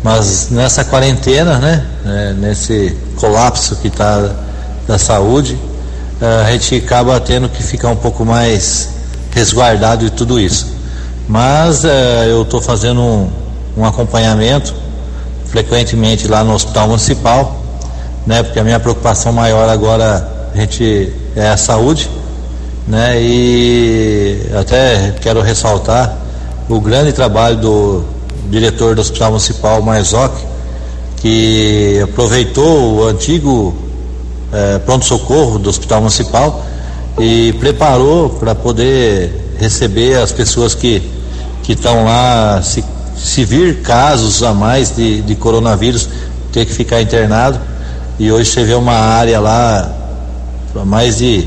Mas 0.02 0.48
nessa 0.50 0.84
quarentena, 0.84 1.58
né, 1.58 1.86
é, 2.04 2.32
nesse 2.32 2.96
colapso 3.14 3.76
que 3.76 3.86
está 3.86 4.34
da 4.86 4.98
saúde, 4.98 5.56
é, 6.20 6.26
a 6.44 6.50
gente 6.52 6.74
acaba 6.74 7.20
tendo 7.20 7.48
que 7.48 7.62
ficar 7.62 7.88
um 7.90 7.96
pouco 7.96 8.24
mais 8.24 8.97
resguardado 9.38 10.04
de 10.04 10.10
tudo 10.10 10.40
isso. 10.40 10.66
Mas 11.28 11.84
é, 11.84 12.26
eu 12.28 12.42
estou 12.42 12.60
fazendo 12.60 13.00
um, 13.00 13.30
um 13.76 13.84
acompanhamento 13.84 14.74
frequentemente 15.46 16.26
lá 16.26 16.42
no 16.42 16.54
Hospital 16.54 16.88
Municipal, 16.88 17.62
né, 18.26 18.42
porque 18.42 18.58
a 18.58 18.64
minha 18.64 18.80
preocupação 18.80 19.32
maior 19.32 19.68
agora 19.68 20.50
a 20.52 20.56
gente 20.58 21.12
é 21.36 21.48
a 21.48 21.56
saúde, 21.56 22.10
né? 22.86 23.20
E 23.20 24.50
até 24.58 25.14
quero 25.20 25.40
ressaltar 25.40 26.16
o 26.68 26.80
grande 26.80 27.12
trabalho 27.12 27.56
do 27.56 28.04
diretor 28.50 28.94
do 28.94 29.00
Hospital 29.00 29.30
Municipal 29.30 29.80
Marzoc, 29.82 30.34
que 31.18 32.00
aproveitou 32.02 32.96
o 32.96 33.06
antigo 33.06 33.74
é, 34.52 34.78
pronto-socorro 34.78 35.58
do 35.58 35.70
Hospital 35.70 36.00
Municipal 36.00 36.64
e 37.18 37.52
preparou 37.54 38.30
para 38.30 38.54
poder 38.54 39.54
receber 39.58 40.18
as 40.18 40.32
pessoas 40.32 40.74
que 40.74 41.18
que 41.68 41.74
estão 41.74 42.02
lá, 42.02 42.62
se, 42.62 42.82
se 43.14 43.44
vir 43.44 43.82
casos 43.82 44.42
a 44.42 44.54
mais 44.54 44.96
de, 44.96 45.20
de 45.20 45.34
coronavírus, 45.34 46.08
ter 46.50 46.64
que 46.64 46.72
ficar 46.72 47.02
internado. 47.02 47.60
E 48.18 48.32
hoje 48.32 48.50
você 48.50 48.64
vê 48.64 48.72
uma 48.72 48.94
área 48.94 49.38
lá 49.38 49.94
para 50.72 50.86
mais 50.86 51.18
de 51.18 51.46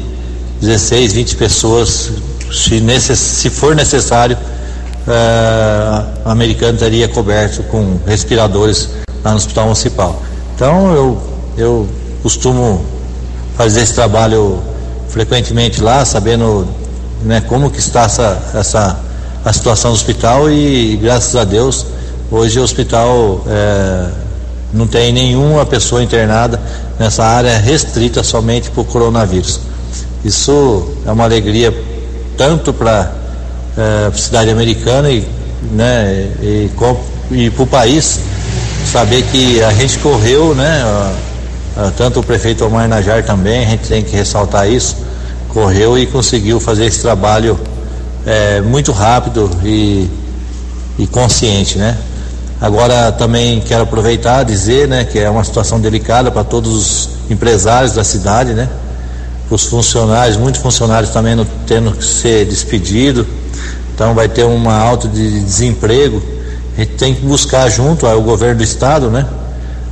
16, 0.62 1.14
20 1.14 1.36
pessoas, 1.38 2.12
se, 2.54 2.80
necess, 2.80 3.18
se 3.18 3.50
for 3.50 3.76
necessário, 3.76 4.38
uh, 5.08 6.30
americano 6.30 6.76
estaria 6.76 7.08
coberto 7.08 7.64
com 7.64 8.00
respiradores 8.06 8.90
lá 9.24 9.32
no 9.32 9.38
hospital 9.38 9.66
municipal. 9.66 10.22
Então 10.54 10.94
eu, 10.94 11.22
eu 11.58 11.90
costumo 12.22 12.86
fazer 13.58 13.82
esse 13.82 13.96
trabalho 13.96 14.62
frequentemente 15.12 15.82
lá, 15.82 16.04
sabendo 16.06 16.68
né, 17.24 17.42
como 17.42 17.70
que 17.70 17.80
está 17.80 18.04
essa, 18.04 18.42
essa 18.54 19.00
a 19.44 19.52
situação 19.52 19.92
do 19.92 19.96
hospital 19.96 20.50
e, 20.50 20.98
graças 21.02 21.36
a 21.36 21.44
Deus 21.44 21.86
hoje 22.32 22.60
o 22.60 22.64
hospital 22.64 23.44
é, 23.46 24.08
não 24.74 24.88
tem 24.88 25.12
nenhuma 25.12 25.66
pessoa 25.66 26.02
internada 26.02 26.60
nessa 26.98 27.26
área 27.26 27.58
restrita 27.58 28.24
somente 28.24 28.72
por 28.72 28.86
coronavírus. 28.86 29.60
Isso 30.24 30.94
é 31.06 31.12
uma 31.12 31.26
alegria 31.26 31.76
tanto 32.38 32.72
para 32.72 33.12
é, 33.78 34.08
a 34.08 34.14
cidade 34.14 34.50
americana 34.50 35.10
e, 35.10 35.28
né, 35.72 36.32
e, 36.42 36.70
e 37.32 37.50
para 37.50 37.64
o 37.64 37.68
país 37.68 38.20
saber 38.90 39.24
que 39.24 39.62
a 39.62 39.74
gente 39.74 40.00
correu, 40.00 40.56
né, 40.56 40.82
a, 40.84 41.14
tanto 41.90 42.20
o 42.20 42.24
prefeito 42.24 42.66
Omar 42.66 42.88
Najar 42.88 43.24
também, 43.24 43.66
a 43.66 43.70
gente 43.70 43.88
tem 43.88 44.04
que 44.04 44.16
ressaltar 44.16 44.70
isso, 44.70 44.98
correu 45.50 45.98
e 45.98 46.06
conseguiu 46.06 46.60
fazer 46.60 46.86
esse 46.86 47.02
trabalho 47.02 47.60
é, 48.26 48.62
muito 48.62 48.92
rápido 48.92 49.50
e, 49.64 50.10
e 51.00 51.08
consciente, 51.08 51.78
né? 51.78 51.98
Agora 52.60 53.12
também 53.12 53.60
quero 53.62 53.84
aproveitar 53.84 54.44
dizer, 54.44 54.88
né, 54.88 55.04
que 55.04 55.18
é 55.18 55.28
uma 55.28 55.44
situação 55.44 55.80
delicada 55.80 56.30
para 56.30 56.44
todos 56.44 56.76
os 56.76 57.10
empresários 57.28 57.94
da 57.94 58.04
cidade, 58.04 58.54
né? 58.54 58.70
Os 59.50 59.66
funcionários, 59.66 60.38
muitos 60.38 60.62
funcionários 60.62 61.12
também 61.12 61.36
não 61.36 61.46
tendo 61.66 61.92
que 61.92 62.04
ser 62.04 62.46
despedido, 62.46 63.26
então 63.94 64.14
vai 64.14 64.30
ter 64.30 64.44
uma 64.44 64.76
alta 64.76 65.08
de 65.08 65.42
desemprego. 65.42 66.22
A 66.78 66.82
gente 66.82 66.94
tem 66.94 67.16
que 67.16 67.22
buscar 67.22 67.68
junto 67.70 68.06
ao 68.06 68.22
governo 68.22 68.58
do 68.58 68.64
estado, 68.64 69.10
né, 69.10 69.26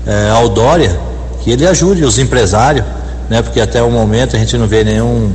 é, 0.06 0.30
ao 0.30 0.48
Dória, 0.48 1.09
ele 1.52 1.68
ajude 1.68 2.04
os 2.04 2.18
empresários, 2.18 2.86
né? 3.30 3.42
Porque 3.42 3.62
até 3.62 3.82
o 3.82 3.90
momento 3.90 4.36
a 4.36 4.40
gente 4.40 4.58
não 4.58 4.68
vê 4.68 4.84
nenhum 4.84 5.32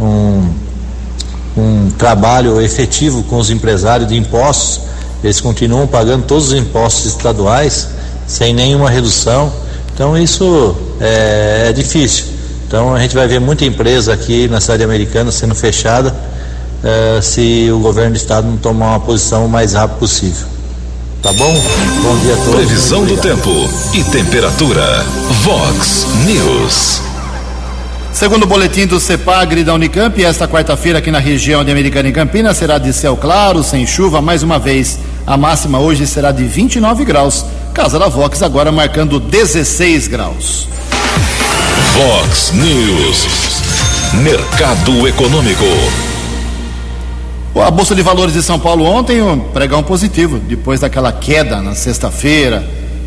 um, 0.00 0.48
um 1.56 1.90
trabalho 1.96 2.60
efetivo 2.60 3.22
com 3.24 3.38
os 3.38 3.50
empresários 3.50 4.08
de 4.08 4.16
impostos. 4.16 4.80
Eles 5.22 5.40
continuam 5.40 5.86
pagando 5.86 6.24
todos 6.24 6.48
os 6.48 6.54
impostos 6.54 7.06
estaduais 7.06 7.88
sem 8.26 8.52
nenhuma 8.52 8.90
redução. 8.90 9.52
Então 9.94 10.16
isso 10.16 10.76
é, 11.00 11.66
é 11.68 11.72
difícil. 11.72 12.26
Então 12.66 12.94
a 12.94 13.00
gente 13.00 13.14
vai 13.14 13.26
ver 13.26 13.40
muita 13.40 13.64
empresa 13.64 14.12
aqui 14.12 14.48
na 14.48 14.60
cidade 14.60 14.82
americana 14.82 15.30
sendo 15.30 15.54
fechada 15.54 16.14
é, 16.82 17.20
se 17.22 17.70
o 17.72 17.78
governo 17.78 18.12
do 18.12 18.16
estado 18.16 18.46
não 18.46 18.56
tomar 18.56 18.90
uma 18.90 19.00
posição 19.00 19.46
o 19.46 19.48
mais 19.48 19.72
rápido 19.72 19.98
possível. 19.98 20.55
Tá 21.22 21.32
bom? 21.32 21.60
Bom 22.02 22.18
dia 22.18 22.34
a 22.34 22.36
todos. 22.36 22.54
Previsão 22.54 23.04
do 23.04 23.16
tempo 23.16 23.50
e 23.94 24.04
temperatura. 24.04 25.04
Vox 25.42 26.06
News. 26.24 27.00
Segundo 28.12 28.44
o 28.44 28.46
boletim 28.46 28.86
do 28.86 29.00
CEPAGRE 29.00 29.64
da 29.64 29.74
Unicamp, 29.74 30.22
esta 30.22 30.46
quarta-feira 30.46 30.98
aqui 31.00 31.10
na 31.10 31.18
região 31.18 31.64
de 31.64 31.70
Americana 31.70 32.08
e 32.08 32.12
Campinas 32.12 32.56
será 32.56 32.78
de 32.78 32.92
céu 32.92 33.16
claro, 33.16 33.62
sem 33.62 33.86
chuva, 33.86 34.22
mais 34.22 34.42
uma 34.42 34.58
vez. 34.58 34.98
A 35.26 35.36
máxima 35.36 35.78
hoje 35.78 36.06
será 36.06 36.30
de 36.32 36.44
29 36.44 37.04
graus. 37.04 37.44
Casa 37.74 37.98
da 37.98 38.08
Vox 38.08 38.42
agora 38.42 38.70
marcando 38.70 39.18
16 39.18 40.08
graus. 40.08 40.68
Vox 41.94 42.52
News. 42.52 43.26
Mercado 44.22 45.08
Econômico. 45.08 46.05
A 47.62 47.70
Bolsa 47.70 47.94
de 47.94 48.02
Valores 48.02 48.34
de 48.34 48.42
São 48.42 48.60
Paulo 48.60 48.84
ontem, 48.84 49.22
um 49.22 49.38
pregão 49.38 49.82
positivo, 49.82 50.38
depois 50.38 50.80
daquela 50.80 51.10
queda 51.10 51.62
na 51.62 51.74
sexta-feira, 51.74 52.62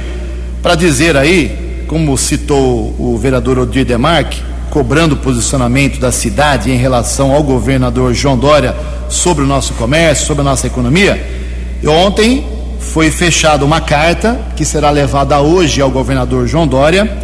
para 0.63 0.75
dizer 0.75 1.15
aí, 1.17 1.85
como 1.87 2.17
citou 2.17 2.95
o 2.99 3.19
vereador 3.21 3.59
Odir 3.59 3.85
Demarque, 3.85 4.41
cobrando 4.73 5.19
posicionamento 5.19 6.01
da 6.01 6.11
cidade 6.11 6.71
em 6.71 6.79
relação 6.79 7.31
ao 7.31 7.43
governador 7.43 8.15
João 8.15 8.39
Dória 8.39 8.75
sobre 9.07 9.45
o 9.45 9.47
nosso 9.47 9.75
comércio, 9.75 10.27
sobre 10.27 10.41
a 10.41 10.45
nossa 10.45 10.67
economia. 10.67 11.23
E 11.83 11.87
ontem 11.87 12.47
foi 12.81 13.11
fechada 13.11 13.67
uma 13.67 13.83
carta 13.83 14.41
que 14.57 14.65
será 14.65 14.89
levada 14.89 15.39
hoje 15.41 15.83
ao 15.83 15.91
governador 15.91 16.49
João 16.49 16.67
Dória, 16.67 17.19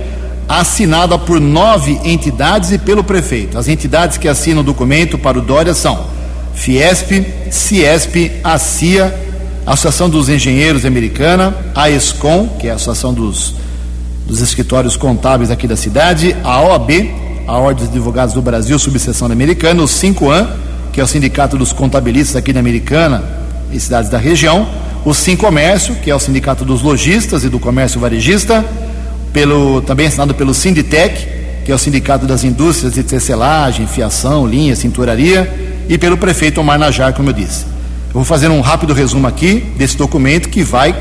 assinada 0.47 1.19
por 1.19 1.41
nove 1.41 1.99
entidades 2.05 2.71
e 2.71 2.77
pelo 2.77 3.03
prefeito. 3.03 3.57
As 3.57 3.67
entidades 3.67 4.19
que 4.19 4.29
assinam 4.29 4.61
o 4.61 4.65
documento 4.65 5.17
para 5.17 5.39
o 5.39 5.43
Dória 5.43 5.73
são 5.73 6.05
Fiesp, 6.53 7.25
Ciesp, 7.51 8.31
a 8.45 8.59
CIA, 8.59 9.19
Associação 9.65 10.11
dos 10.11 10.29
Engenheiros 10.29 10.85
Americana, 10.85 11.57
a 11.75 11.89
ESCOM, 11.89 12.47
que 12.59 12.69
é 12.69 12.73
a 12.73 12.75
Associação 12.75 13.15
dos, 13.15 13.55
dos 14.27 14.43
Escritórios 14.43 14.99
Contábeis 14.99 15.51
aqui 15.51 15.67
da 15.67 15.77
cidade, 15.77 16.37
a 16.45 16.61
OAB, 16.61 17.28
a 17.49 17.57
Ordem 17.57 17.87
dos 17.87 17.95
Advogados 17.95 18.35
do 18.35 18.43
Brasil, 18.43 18.79
subseção 18.79 19.27
da 19.27 19.33
Americana, 19.33 19.83
o 19.83 19.87
5AN, 19.87 20.47
que 20.93 21.01
é 21.01 21.05
o 21.05 21.07
Sindicato 21.07 21.57
dos 21.57 21.73
Contabilistas 21.73 22.37
aqui 22.37 22.53
da 22.53 22.61
Americana 22.61 23.25
e 23.73 23.81
cidades 23.81 24.11
da 24.11 24.19
região, 24.19 24.69
o 25.03 25.15
Sincomércio, 25.15 25.95
que 25.95 26.11
é 26.11 26.15
o 26.15 26.19
Sindicato 26.19 26.63
dos 26.63 26.83
Lojistas 26.83 27.45
e 27.45 27.49
do 27.49 27.59
Comércio 27.59 27.99
Varejista, 27.99 28.63
pelo, 29.33 29.81
também 29.81 30.07
assinado 30.07 30.35
pelo 30.35 30.53
Sinditec, 30.53 31.27
que 31.65 31.73
é 31.73 31.75
o 31.75 31.79
Sindicato 31.79 32.27
das 32.27 32.45
Indústrias 32.45 32.93
de 32.93 33.03
Tecelagem, 33.03 33.87
Fiação, 33.87 34.47
Linha, 34.47 34.77
Cinturaria, 34.77 35.51
e 35.89 35.97
pelo 35.97 36.19
prefeito 36.19 36.61
Omar 36.61 36.79
Najar, 36.79 37.15
como 37.15 37.31
eu 37.31 37.33
disse. 37.33 37.65
Eu 38.09 38.15
vou 38.15 38.25
fazer 38.25 38.49
um 38.49 38.61
rápido 38.61 38.93
resumo 38.93 39.27
aqui 39.27 39.73
desse 39.79 39.97
documento 39.97 40.51
que 40.51 40.63
vai 40.63 40.95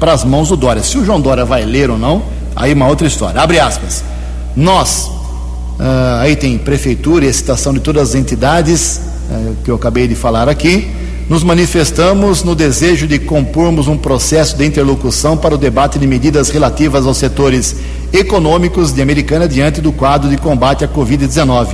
para 0.00 0.12
as 0.12 0.24
mãos 0.24 0.48
do 0.48 0.56
Dória. 0.56 0.82
Se 0.82 0.98
o 0.98 1.04
João 1.04 1.20
Dória 1.20 1.44
vai 1.44 1.64
ler 1.64 1.90
ou 1.90 1.98
não, 1.98 2.24
aí 2.56 2.72
uma 2.72 2.88
outra 2.88 3.06
história. 3.06 3.40
Abre 3.40 3.60
aspas. 3.60 4.02
Nós, 4.56 5.21
Uh, 5.78 6.20
aí 6.20 6.36
tem 6.36 6.58
prefeitura 6.58 7.24
e 7.24 7.28
a 7.28 7.32
citação 7.32 7.72
de 7.72 7.80
todas 7.80 8.10
as 8.10 8.14
entidades 8.14 9.00
uh, 9.30 9.56
que 9.64 9.70
eu 9.70 9.74
acabei 9.74 10.06
de 10.06 10.14
falar 10.14 10.48
aqui. 10.48 10.88
Nos 11.28 11.42
manifestamos 11.42 12.42
no 12.42 12.54
desejo 12.54 13.06
de 13.06 13.18
compormos 13.18 13.88
um 13.88 13.96
processo 13.96 14.56
de 14.56 14.66
interlocução 14.66 15.36
para 15.36 15.54
o 15.54 15.58
debate 15.58 15.98
de 15.98 16.06
medidas 16.06 16.50
relativas 16.50 17.06
aos 17.06 17.16
setores 17.16 17.76
econômicos 18.12 18.92
de 18.92 19.00
Americana 19.00 19.48
diante 19.48 19.80
do 19.80 19.92
quadro 19.92 20.28
de 20.28 20.36
combate 20.36 20.84
à 20.84 20.88
Covid-19. 20.88 21.68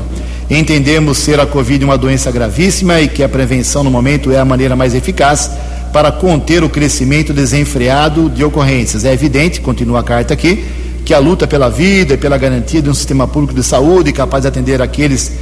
Entendemos 0.50 1.18
ser 1.18 1.40
a 1.40 1.46
Covid 1.46 1.84
uma 1.84 1.98
doença 1.98 2.30
gravíssima 2.30 3.00
e 3.00 3.08
que 3.08 3.22
a 3.22 3.28
prevenção 3.28 3.82
no 3.82 3.90
momento 3.90 4.30
é 4.30 4.38
a 4.38 4.44
maneira 4.44 4.76
mais 4.76 4.94
eficaz 4.94 5.50
para 5.92 6.12
conter 6.12 6.62
o 6.62 6.68
crescimento 6.68 7.32
desenfreado 7.32 8.30
de 8.30 8.44
ocorrências. 8.44 9.04
É 9.04 9.12
evidente, 9.12 9.60
continua 9.60 10.00
a 10.00 10.02
carta 10.02 10.34
aqui, 10.34 10.64
que 11.04 11.14
a 11.14 11.18
luta 11.18 11.46
pela 11.46 11.70
vida 11.70 12.14
e 12.14 12.16
pela 12.16 12.36
garantia 12.36 12.82
de 12.82 12.90
um 12.90 12.94
sistema 12.94 13.26
público 13.26 13.54
de 13.54 13.62
saúde 13.62 14.12
capaz 14.12 14.42
de 14.42 14.48
atender 14.48 14.82
aqueles 14.82 15.32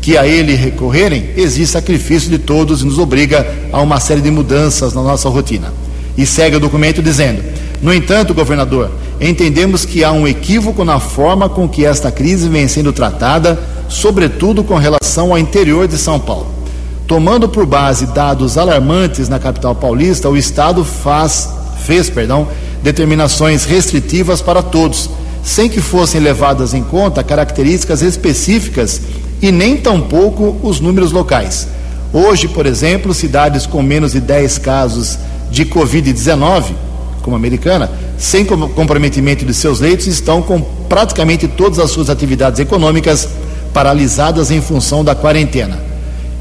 que 0.00 0.16
a 0.16 0.26
ele 0.26 0.54
recorrerem, 0.54 1.30
existe 1.36 1.72
sacrifício 1.72 2.30
de 2.30 2.38
todos 2.38 2.82
e 2.82 2.86
nos 2.86 2.98
obriga 2.98 3.46
a 3.70 3.80
uma 3.80 4.00
série 4.00 4.20
de 4.20 4.30
mudanças 4.30 4.94
na 4.94 5.02
nossa 5.02 5.28
rotina. 5.28 5.72
E 6.16 6.24
segue 6.24 6.56
o 6.56 6.60
documento 6.60 7.02
dizendo: 7.02 7.42
No 7.82 7.92
entanto, 7.92 8.34
governador, 8.34 8.90
entendemos 9.20 9.84
que 9.84 10.02
há 10.02 10.10
um 10.10 10.26
equívoco 10.26 10.84
na 10.84 10.98
forma 10.98 11.48
com 11.48 11.68
que 11.68 11.84
esta 11.84 12.10
crise 12.10 12.48
vem 12.48 12.66
sendo 12.66 12.92
tratada, 12.92 13.58
sobretudo 13.88 14.64
com 14.64 14.76
relação 14.76 15.32
ao 15.32 15.38
interior 15.38 15.86
de 15.86 15.98
São 15.98 16.18
Paulo. 16.18 16.46
Tomando 17.06 17.48
por 17.48 17.66
base 17.66 18.06
dados 18.06 18.56
alarmantes 18.56 19.28
na 19.28 19.38
capital 19.38 19.74
paulista, 19.74 20.28
o 20.28 20.36
Estado 20.36 20.84
faz, 20.84 21.48
fez, 21.84 22.08
perdão, 22.08 22.46
determinações 22.82 23.64
restritivas 23.64 24.40
para 24.40 24.62
todos, 24.62 25.10
sem 25.42 25.68
que 25.68 25.80
fossem 25.80 26.20
levadas 26.20 26.74
em 26.74 26.82
conta 26.82 27.22
características 27.22 28.02
específicas 28.02 29.00
e 29.40 29.50
nem 29.50 29.76
tampouco 29.76 30.56
os 30.62 30.80
números 30.80 31.12
locais. 31.12 31.68
Hoje, 32.12 32.48
por 32.48 32.66
exemplo, 32.66 33.14
cidades 33.14 33.66
com 33.66 33.82
menos 33.82 34.12
de 34.12 34.20
10 34.20 34.58
casos 34.58 35.18
de 35.50 35.64
Covid-19, 35.64 36.72
como 37.22 37.36
a 37.36 37.38
americana, 37.38 37.90
sem 38.18 38.44
comprometimento 38.44 39.44
de 39.44 39.54
seus 39.54 39.80
leitos, 39.80 40.06
estão 40.06 40.42
com 40.42 40.60
praticamente 40.88 41.46
todas 41.46 41.78
as 41.78 41.90
suas 41.90 42.10
atividades 42.10 42.60
econômicas 42.60 43.28
paralisadas 43.72 44.50
em 44.50 44.60
função 44.60 45.04
da 45.04 45.14
quarentena. 45.14 45.78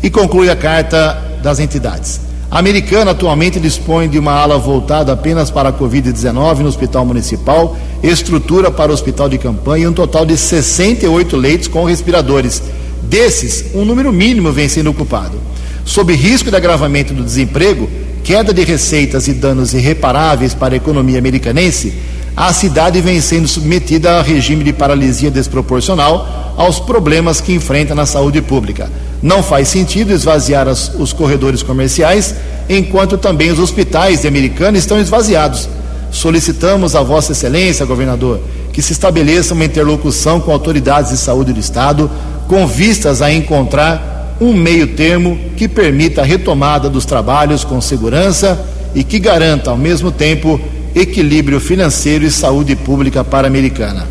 E 0.01 0.09
conclui 0.09 0.49
a 0.49 0.55
carta 0.55 1.21
das 1.43 1.59
entidades. 1.59 2.28
A 2.51 2.57
americana 2.57 3.11
atualmente 3.11 3.59
dispõe 3.59 4.09
de 4.09 4.17
uma 4.17 4.31
ala 4.31 4.57
voltada 4.57 5.13
apenas 5.13 5.51
para 5.51 5.69
a 5.69 5.73
Covid-19 5.73 6.59
no 6.59 6.67
Hospital 6.67 7.05
Municipal, 7.05 7.77
estrutura 8.01 8.71
para 8.71 8.89
o 8.89 8.93
Hospital 8.93 9.29
de 9.29 9.37
Campanha 9.37 9.83
e 9.83 9.87
um 9.87 9.93
total 9.93 10.25
de 10.25 10.35
68 10.35 11.37
leitos 11.37 11.67
com 11.67 11.83
respiradores. 11.83 12.63
Desses, 13.03 13.65
um 13.75 13.85
número 13.85 14.11
mínimo 14.11 14.51
vem 14.51 14.67
sendo 14.67 14.89
ocupado. 14.89 15.39
Sob 15.85 16.11
risco 16.15 16.49
de 16.49 16.55
agravamento 16.55 17.13
do 17.13 17.23
desemprego, 17.23 17.87
queda 18.23 18.51
de 18.51 18.63
receitas 18.63 19.27
e 19.27 19.33
danos 19.33 19.75
irreparáveis 19.75 20.55
para 20.55 20.73
a 20.73 20.77
economia 20.77 21.19
americanense, 21.19 21.93
a 22.35 22.53
cidade 22.53 23.01
vem 23.01 23.19
sendo 23.19 23.47
submetida 23.47 24.17
a 24.17 24.21
regime 24.21 24.63
de 24.63 24.73
paralisia 24.73 25.29
desproporcional 25.29 26.53
aos 26.57 26.79
problemas 26.79 27.41
que 27.41 27.53
enfrenta 27.53 27.95
na 27.95 28.05
saúde 28.05 28.41
pública. 28.41 28.89
Não 29.21 29.43
faz 29.43 29.67
sentido 29.67 30.13
esvaziar 30.13 30.67
as, 30.67 30.93
os 30.97 31.11
corredores 31.11 31.61
comerciais, 31.61 32.35
enquanto 32.69 33.17
também 33.17 33.51
os 33.51 33.59
hospitais 33.59 34.21
de 34.21 34.27
Americana 34.27 34.77
estão 34.77 34.99
esvaziados. 34.99 35.67
Solicitamos 36.11 36.95
a 36.95 37.01
Vossa 37.01 37.33
Excelência, 37.33 37.85
governador, 37.85 38.39
que 38.71 38.81
se 38.81 38.93
estabeleça 38.93 39.53
uma 39.53 39.65
interlocução 39.65 40.39
com 40.39 40.51
autoridades 40.51 41.11
de 41.11 41.17
saúde 41.17 41.53
do 41.53 41.59
Estado, 41.59 42.09
com 42.47 42.65
vistas 42.65 43.21
a 43.21 43.31
encontrar 43.31 44.35
um 44.41 44.53
meio 44.53 44.95
termo 44.95 45.37
que 45.57 45.67
permita 45.67 46.21
a 46.21 46.25
retomada 46.25 46.89
dos 46.89 47.05
trabalhos 47.05 47.63
com 47.63 47.81
segurança 47.81 48.59
e 48.95 49.03
que 49.03 49.19
garanta, 49.19 49.69
ao 49.69 49.77
mesmo 49.77 50.11
tempo, 50.11 50.59
equilíbrio 50.99 51.59
financeiro 51.59 52.25
e 52.25 52.31
saúde 52.31 52.75
pública 52.75 53.23
para 53.23 53.47
a 53.47 53.49
Americana. 53.49 54.07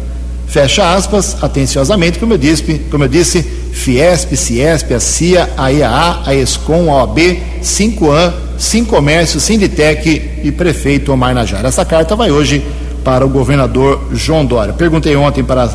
Fecha 0.48 0.94
aspas, 0.94 1.36
atenciosamente, 1.42 2.18
como 2.18 2.32
eu 2.32 2.38
disse, 2.38 2.80
como 2.90 3.04
eu 3.04 3.08
disse 3.08 3.42
Fiesp, 3.42 4.34
Ciesp, 4.34 4.94
a 4.94 5.00
CIA, 5.00 5.50
a 5.56 5.70
IAA, 5.70 6.22
a 6.24 6.34
ESCOM, 6.34 6.90
a 6.90 7.04
OAB, 7.04 7.18
5AN, 7.62 8.32
Sim 8.56 8.84
Comércio, 8.84 9.38
Sinditec 9.38 10.40
e 10.42 10.50
prefeito 10.50 11.12
Omar 11.12 11.34
Najara. 11.34 11.68
Essa 11.68 11.84
carta 11.84 12.16
vai 12.16 12.30
hoje 12.30 12.64
para 13.04 13.24
o 13.24 13.28
governador 13.28 14.08
João 14.12 14.44
Dória. 14.44 14.72
Perguntei 14.72 15.14
ontem 15.16 15.44
para 15.44 15.64
a 15.64 15.70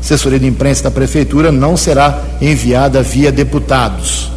assessoria 0.00 0.38
de 0.38 0.46
imprensa 0.46 0.82
da 0.82 0.90
prefeitura, 0.90 1.52
não 1.52 1.76
será 1.76 2.22
enviada 2.40 3.02
via 3.02 3.30
deputados. 3.30 4.30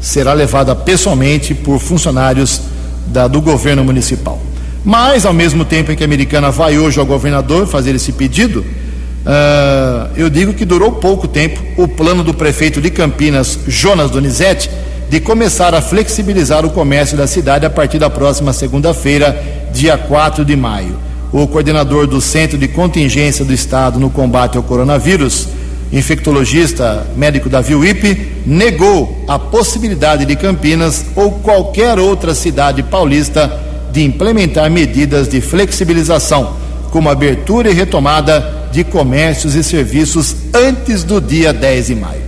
Será 0.00 0.32
levada 0.32 0.74
pessoalmente 0.74 1.54
por 1.54 1.78
funcionários 1.78 2.60
da, 3.08 3.28
do 3.28 3.40
governo 3.40 3.84
municipal. 3.84 4.40
Mas, 4.84 5.24
ao 5.24 5.32
mesmo 5.32 5.64
tempo 5.64 5.92
em 5.92 5.96
que 5.96 6.02
a 6.02 6.06
americana 6.06 6.50
vai 6.50 6.76
hoje 6.76 6.98
ao 6.98 7.06
governador 7.06 7.66
fazer 7.66 7.94
esse 7.94 8.12
pedido, 8.12 8.60
uh, 8.60 10.10
eu 10.16 10.28
digo 10.28 10.52
que 10.52 10.64
durou 10.64 10.92
pouco 10.92 11.28
tempo 11.28 11.62
o 11.76 11.86
plano 11.86 12.24
do 12.24 12.34
prefeito 12.34 12.80
de 12.80 12.90
Campinas, 12.90 13.58
Jonas 13.68 14.10
Donizete, 14.10 14.68
de 15.08 15.20
começar 15.20 15.74
a 15.74 15.80
flexibilizar 15.80 16.64
o 16.64 16.70
comércio 16.70 17.16
da 17.16 17.26
cidade 17.26 17.64
a 17.64 17.70
partir 17.70 17.98
da 17.98 18.10
próxima 18.10 18.52
segunda-feira, 18.52 19.40
dia 19.72 19.96
4 19.96 20.44
de 20.44 20.56
maio. 20.56 20.98
O 21.30 21.46
coordenador 21.46 22.06
do 22.06 22.20
Centro 22.20 22.58
de 22.58 22.66
Contingência 22.66 23.44
do 23.44 23.52
Estado 23.52 24.00
no 24.00 24.10
combate 24.10 24.56
ao 24.56 24.62
coronavírus, 24.62 25.48
infectologista 25.92 27.06
médico 27.14 27.48
Davi 27.48 27.74
Wipe, 27.74 28.42
negou 28.44 29.24
a 29.28 29.38
possibilidade 29.38 30.24
de 30.24 30.34
Campinas 30.34 31.04
ou 31.14 31.30
qualquer 31.32 31.98
outra 31.98 32.34
cidade 32.34 32.82
paulista 32.82 33.71
de 33.92 34.02
implementar 34.02 34.70
medidas 34.70 35.28
de 35.28 35.40
flexibilização, 35.40 36.56
como 36.90 37.10
abertura 37.10 37.70
e 37.70 37.74
retomada 37.74 38.68
de 38.72 38.82
comércios 38.82 39.54
e 39.54 39.62
serviços 39.62 40.34
antes 40.54 41.04
do 41.04 41.20
dia 41.20 41.52
10 41.52 41.86
de 41.88 41.94
maio. 41.94 42.22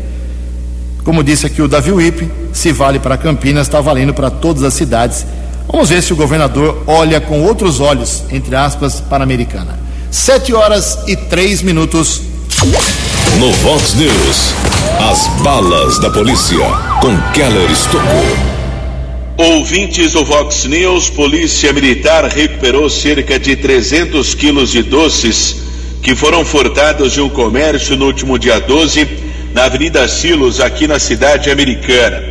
Como 1.03 1.25
disse 1.25 1.47
aqui 1.47 1.61
o 1.61 1.69
Davi 1.69 1.91
Wipe, 1.91 2.31
se 2.53 2.73
vale 2.73 2.99
para 2.99 3.17
Campinas, 3.17 3.67
está 3.67 3.81
valendo 3.81 4.15
para 4.15 4.31
todas 4.31 4.63
as 4.63 4.75
cidades. 4.75 5.27
Vamos 5.71 5.89
ver 5.89 6.03
se 6.03 6.13
o 6.13 6.17
governador 6.17 6.83
olha 6.87 7.21
com 7.21 7.43
outros 7.43 7.81
olhos, 7.81 8.25
entre 8.31 8.55
aspas, 8.55 9.01
para 9.01 9.23
a 9.23 9.25
americana. 9.25 9.79
Sete 10.11 10.55
horas 10.55 10.99
e 11.07 11.17
três 11.17 11.61
minutos. 11.63 12.23
No 13.39 13.53
Vox 13.53 13.95
News, 13.95 14.55
as 15.11 15.27
balas 15.43 15.99
da 15.99 16.09
polícia 16.11 16.67
com 17.01 17.17
Keller 17.33 17.71
Estocou. 17.71 18.54
Ouvintes 19.37 20.13
do 20.13 20.25
Vox 20.25 20.65
News, 20.65 21.11
Polícia 21.11 21.73
Militar 21.73 22.25
recuperou 22.27 22.89
cerca 22.89 23.37
de 23.37 23.57
300 23.57 24.33
quilos 24.33 24.71
de 24.71 24.81
doces 24.81 25.57
que 26.01 26.15
foram 26.15 26.45
furtados 26.45 27.13
de 27.13 27.21
um 27.21 27.29
comércio 27.29 27.97
no 27.97 28.07
último 28.07 28.39
dia 28.39 28.61
12 28.61 29.09
na 29.53 29.65
Avenida 29.65 30.07
Silos, 30.07 30.61
aqui 30.61 30.87
na 30.87 31.01
cidade 31.01 31.51
americana. 31.51 32.23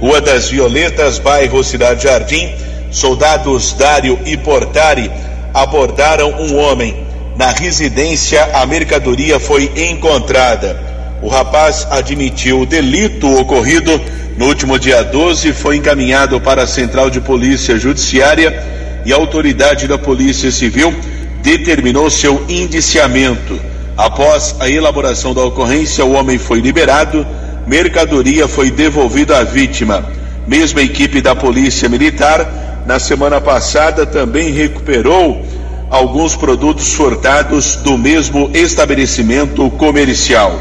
Rua 0.00 0.20
das 0.20 0.48
Violetas, 0.48 1.20
bairro 1.20 1.62
Cidade 1.62 2.02
Jardim, 2.02 2.50
soldados 2.90 3.72
Dário 3.74 4.18
e 4.26 4.36
Portari 4.36 5.08
abordaram 5.54 6.32
um 6.40 6.56
homem. 6.56 7.06
Na 7.36 7.52
residência, 7.52 8.44
a 8.52 8.66
mercadoria 8.66 9.38
foi 9.38 9.70
encontrada. 9.76 10.76
O 11.22 11.28
rapaz 11.28 11.86
admitiu 11.88 12.62
o 12.62 12.66
delito 12.66 13.32
ocorrido 13.38 14.00
no 14.38 14.46
último 14.46 14.78
dia 14.78 15.02
12, 15.02 15.52
foi 15.52 15.76
encaminhado 15.76 16.40
para 16.40 16.62
a 16.62 16.66
Central 16.66 17.10
de 17.10 17.20
Polícia 17.20 17.76
Judiciária 17.76 18.62
e 19.04 19.12
a 19.12 19.16
autoridade 19.16 19.88
da 19.88 19.98
Polícia 19.98 20.52
Civil 20.52 20.94
determinou 21.42 22.08
seu 22.08 22.44
indiciamento. 22.48 23.58
Após 23.96 24.54
a 24.60 24.70
elaboração 24.70 25.34
da 25.34 25.42
ocorrência, 25.42 26.04
o 26.04 26.12
homem 26.12 26.38
foi 26.38 26.60
liberado, 26.60 27.26
mercadoria 27.66 28.46
foi 28.46 28.70
devolvida 28.70 29.38
à 29.38 29.42
vítima. 29.42 30.06
Mesma 30.46 30.82
equipe 30.82 31.20
da 31.20 31.34
Polícia 31.34 31.88
Militar, 31.88 32.84
na 32.86 33.00
semana 33.00 33.40
passada, 33.40 34.06
também 34.06 34.52
recuperou 34.52 35.44
alguns 35.90 36.36
produtos 36.36 36.94
furtados 36.94 37.74
do 37.74 37.98
mesmo 37.98 38.52
estabelecimento 38.54 39.68
comercial. 39.70 40.60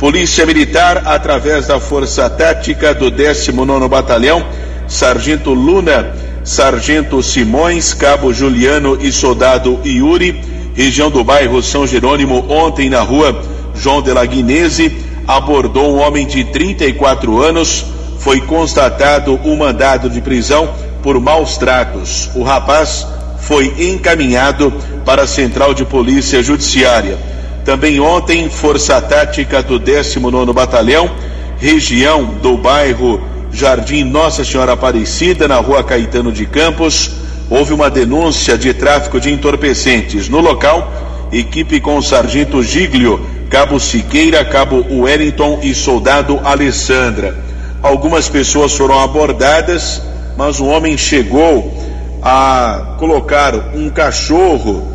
Polícia 0.00 0.46
Militar, 0.46 1.02
através 1.04 1.66
da 1.66 1.78
Força 1.78 2.30
Tática 2.30 2.94
do 2.94 3.10
19 3.10 3.86
Batalhão, 3.86 4.42
Sargento 4.88 5.52
Luna, 5.52 6.14
Sargento 6.42 7.22
Simões, 7.22 7.92
Cabo 7.92 8.32
Juliano 8.32 8.96
e 8.98 9.12
Soldado 9.12 9.78
Yuri, 9.84 10.40
região 10.74 11.10
do 11.10 11.22
bairro 11.22 11.62
São 11.62 11.86
Jerônimo, 11.86 12.50
ontem 12.50 12.88
na 12.88 13.02
rua 13.02 13.42
João 13.74 14.00
de 14.00 14.10
la 14.10 14.24
Guinese, 14.24 14.90
abordou 15.28 15.94
um 15.94 16.00
homem 16.00 16.26
de 16.26 16.44
34 16.44 17.38
anos. 17.38 17.84
Foi 18.20 18.40
constatado 18.40 19.38
o 19.44 19.50
um 19.50 19.56
mandado 19.58 20.08
de 20.08 20.22
prisão 20.22 20.72
por 21.02 21.20
maus 21.20 21.58
tratos. 21.58 22.30
O 22.34 22.42
rapaz 22.42 23.06
foi 23.40 23.66
encaminhado 23.78 24.72
para 25.04 25.24
a 25.24 25.26
Central 25.26 25.74
de 25.74 25.84
Polícia 25.84 26.42
Judiciária. 26.42 27.18
Também 27.64 28.00
ontem, 28.00 28.48
Força 28.48 29.00
Tática 29.00 29.62
do 29.62 29.78
19 29.78 30.52
Batalhão, 30.52 31.10
região 31.58 32.24
do 32.24 32.56
bairro 32.56 33.20
Jardim 33.52 34.04
Nossa 34.04 34.44
Senhora 34.44 34.72
Aparecida, 34.72 35.46
na 35.46 35.56
rua 35.56 35.84
Caetano 35.84 36.32
de 36.32 36.46
Campos, 36.46 37.10
houve 37.50 37.72
uma 37.72 37.90
denúncia 37.90 38.56
de 38.56 38.72
tráfico 38.72 39.20
de 39.20 39.32
entorpecentes. 39.32 40.28
No 40.28 40.40
local, 40.40 40.90
equipe 41.32 41.80
com 41.80 41.96
o 41.96 42.02
sargento 42.02 42.62
Giglio, 42.62 43.26
cabo 43.50 43.78
Siqueira, 43.78 44.44
cabo 44.44 44.84
Wellington 44.90 45.60
e 45.62 45.74
soldado 45.74 46.40
Alessandra. 46.44 47.36
Algumas 47.82 48.28
pessoas 48.28 48.72
foram 48.72 49.00
abordadas, 49.00 50.00
mas 50.36 50.60
um 50.60 50.68
homem 50.68 50.96
chegou 50.96 51.76
a 52.22 52.94
colocar 52.98 53.54
um 53.74 53.90
cachorro 53.90 54.89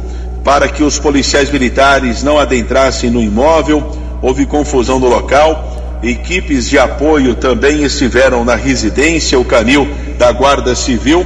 para 0.45 0.69
que 0.69 0.81
os 0.83 0.97
policiais 0.99 1.49
militares 1.49 2.21
não 2.21 2.37
adentrassem 2.37 3.09
no 3.09 3.19
imóvel. 3.19 3.97
Houve 4.21 4.45
confusão 4.45 4.99
no 4.99 5.09
local. 5.09 5.97
Equipes 6.03 6.69
de 6.69 6.77
apoio 6.77 7.33
também 7.33 7.83
estiveram 7.83 8.45
na 8.45 8.53
residência, 8.53 9.39
o 9.39 9.43
canil 9.43 9.87
da 10.19 10.31
Guarda 10.31 10.75
Civil. 10.75 11.25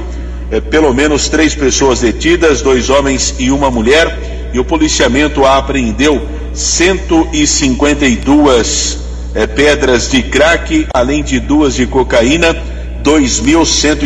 É, 0.50 0.58
pelo 0.58 0.94
menos 0.94 1.28
três 1.28 1.54
pessoas 1.54 2.00
detidas, 2.00 2.62
dois 2.62 2.88
homens 2.88 3.34
e 3.38 3.50
uma 3.50 3.70
mulher. 3.70 4.50
E 4.54 4.58
o 4.58 4.64
policiamento 4.64 5.44
apreendeu 5.44 6.26
152 6.54 8.98
é, 9.34 9.46
pedras 9.46 10.10
de 10.10 10.22
crack, 10.22 10.86
além 10.94 11.22
de 11.22 11.38
duas 11.38 11.74
de 11.74 11.86
cocaína, 11.86 12.56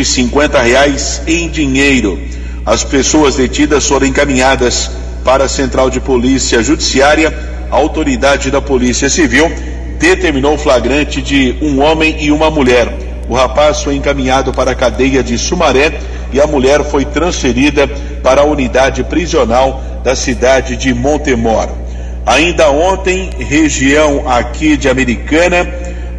cinquenta 0.04 0.60
reais 0.60 1.22
em 1.24 1.48
dinheiro. 1.48 2.18
As 2.66 2.82
pessoas 2.82 3.36
detidas 3.36 3.86
foram 3.86 4.08
encaminhadas 4.08 4.90
para 5.24 5.44
a 5.44 5.48
Central 5.48 5.88
de 5.88 6.00
Polícia 6.00 6.62
Judiciária, 6.62 7.32
a 7.70 7.74
autoridade 7.74 8.50
da 8.50 8.60
Polícia 8.60 9.08
Civil 9.08 9.50
determinou 9.98 10.54
o 10.54 10.58
flagrante 10.58 11.22
de 11.22 11.56
um 11.62 11.80
homem 11.80 12.16
e 12.20 12.30
uma 12.30 12.50
mulher. 12.50 12.92
O 13.26 13.34
rapaz 13.34 13.82
foi 13.82 13.96
encaminhado 13.96 14.52
para 14.52 14.72
a 14.72 14.74
cadeia 14.74 15.22
de 15.22 15.38
Sumaré 15.38 15.98
e 16.30 16.38
a 16.38 16.46
mulher 16.46 16.84
foi 16.84 17.06
transferida 17.06 17.88
para 18.22 18.42
a 18.42 18.44
unidade 18.44 19.02
prisional 19.04 19.82
da 20.04 20.14
cidade 20.14 20.76
de 20.76 20.92
Montemor. 20.92 21.68
Ainda 22.26 22.70
ontem, 22.70 23.30
região 23.38 24.28
aqui 24.28 24.76
de 24.76 24.90
Americana, 24.90 25.66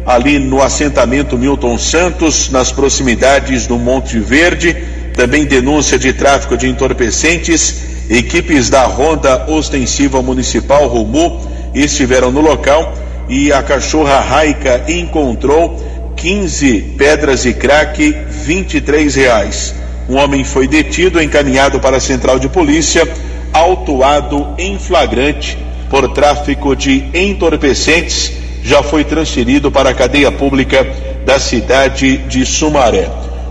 ali 0.04 0.38
no 0.38 0.60
assentamento 0.60 1.38
Milton 1.38 1.78
Santos, 1.78 2.50
nas 2.50 2.72
proximidades 2.72 3.68
do 3.68 3.78
Monte 3.78 4.18
Verde, 4.18 4.76
também 5.14 5.44
denúncia 5.44 5.98
de 5.98 6.12
tráfico 6.12 6.56
de 6.56 6.68
entorpecentes 6.68 7.95
Equipes 8.08 8.70
da 8.70 8.84
Ronda 8.84 9.46
Ostensiva 9.48 10.22
Municipal 10.22 10.86
Rumu 10.86 11.40
estiveram 11.74 12.30
no 12.30 12.40
local 12.40 12.94
e 13.28 13.52
a 13.52 13.62
cachorra 13.62 14.20
Raica 14.20 14.84
encontrou 14.88 15.76
15 16.16 16.94
pedras 16.96 17.42
de 17.42 17.52
crack, 17.52 18.16
23 18.30 19.14
reais. 19.14 19.74
Um 20.08 20.16
homem 20.16 20.44
foi 20.44 20.68
detido, 20.68 21.20
encaminhado 21.20 21.80
para 21.80 21.96
a 21.96 22.00
central 22.00 22.38
de 22.38 22.48
polícia, 22.48 23.06
autuado 23.52 24.54
em 24.56 24.78
flagrante 24.78 25.58
por 25.90 26.12
tráfico 26.12 26.76
de 26.76 27.04
entorpecentes, 27.12 28.32
já 28.62 28.82
foi 28.82 29.04
transferido 29.04 29.70
para 29.70 29.90
a 29.90 29.94
cadeia 29.94 30.30
pública 30.30 30.86
da 31.24 31.38
cidade 31.38 32.18
de 32.18 32.46
Sumaré. 32.46 33.08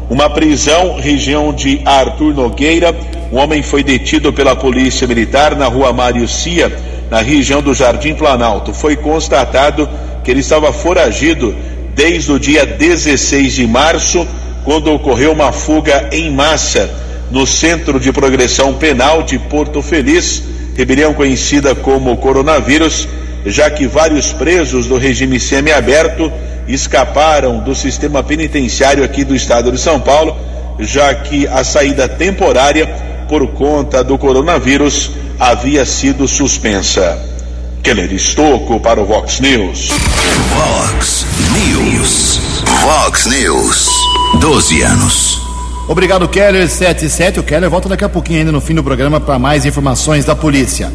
Uma 0.09 0.29
prisão, 0.29 0.97
região 0.97 1.53
de 1.53 1.81
Arthur 1.83 2.33
Nogueira. 2.33 2.95
Um 3.31 3.37
homem 3.37 3.63
foi 3.63 3.83
detido 3.83 4.31
pela 4.31 4.55
Polícia 4.55 5.07
Militar 5.07 5.55
na 5.55 5.65
rua 5.67 5.91
Mário 5.91 6.27
Cia, 6.27 6.71
na 7.09 7.21
região 7.21 7.61
do 7.61 7.73
Jardim 7.73 8.13
Planalto. 8.13 8.73
Foi 8.73 8.95
constatado 8.95 9.89
que 10.23 10.31
ele 10.31 10.39
estava 10.41 10.71
foragido 10.71 11.55
desde 11.95 12.31
o 12.31 12.39
dia 12.39 12.65
16 12.65 13.53
de 13.53 13.67
março, 13.67 14.27
quando 14.63 14.91
ocorreu 14.91 15.31
uma 15.31 15.51
fuga 15.51 16.09
em 16.11 16.31
massa 16.31 16.89
no 17.31 17.45
Centro 17.45 17.99
de 17.99 18.11
Progressão 18.11 18.73
Penal 18.73 19.23
de 19.23 19.39
Porto 19.39 19.81
Feliz, 19.81 20.43
rebelião 20.75 21.13
conhecida 21.13 21.73
como 21.73 22.17
coronavírus, 22.17 23.07
já 23.45 23.69
que 23.69 23.87
vários 23.87 24.33
presos 24.33 24.87
do 24.87 24.97
regime 24.97 25.39
semiaberto 25.39 26.31
escaparam 26.67 27.59
do 27.59 27.75
sistema 27.75 28.23
penitenciário 28.23 29.03
aqui 29.03 29.23
do 29.23 29.35
estado 29.35 29.71
de 29.71 29.79
São 29.79 29.99
Paulo, 29.99 30.35
já 30.79 31.13
que 31.13 31.47
a 31.47 31.63
saída 31.63 32.07
temporária 32.09 33.04
por 33.27 33.47
conta 33.49 34.03
do 34.03 34.17
coronavírus 34.17 35.11
havia 35.39 35.85
sido 35.85 36.27
suspensa. 36.27 37.17
Keller 37.83 38.11
Estocco 38.13 38.79
para 38.79 39.01
o 39.01 39.05
Vox 39.05 39.39
News. 39.39 39.89
Vox 40.49 41.25
News. 41.53 42.39
Vox 42.81 43.25
News. 43.27 43.89
12 44.39 44.81
anos. 44.81 45.41
Obrigado, 45.87 46.27
Keller 46.27 46.67
77. 46.67 47.39
O 47.39 47.43
Keller 47.43 47.69
volta 47.69 47.87
daqui 47.87 48.03
a 48.03 48.09
pouquinho 48.09 48.39
ainda 48.39 48.51
no 48.51 48.59
fim 48.59 48.73
do 48.73 48.83
programa 48.83 49.19
para 49.19 49.37
mais 49.37 49.65
informações 49.65 50.25
da 50.25 50.35
polícia. 50.35 50.91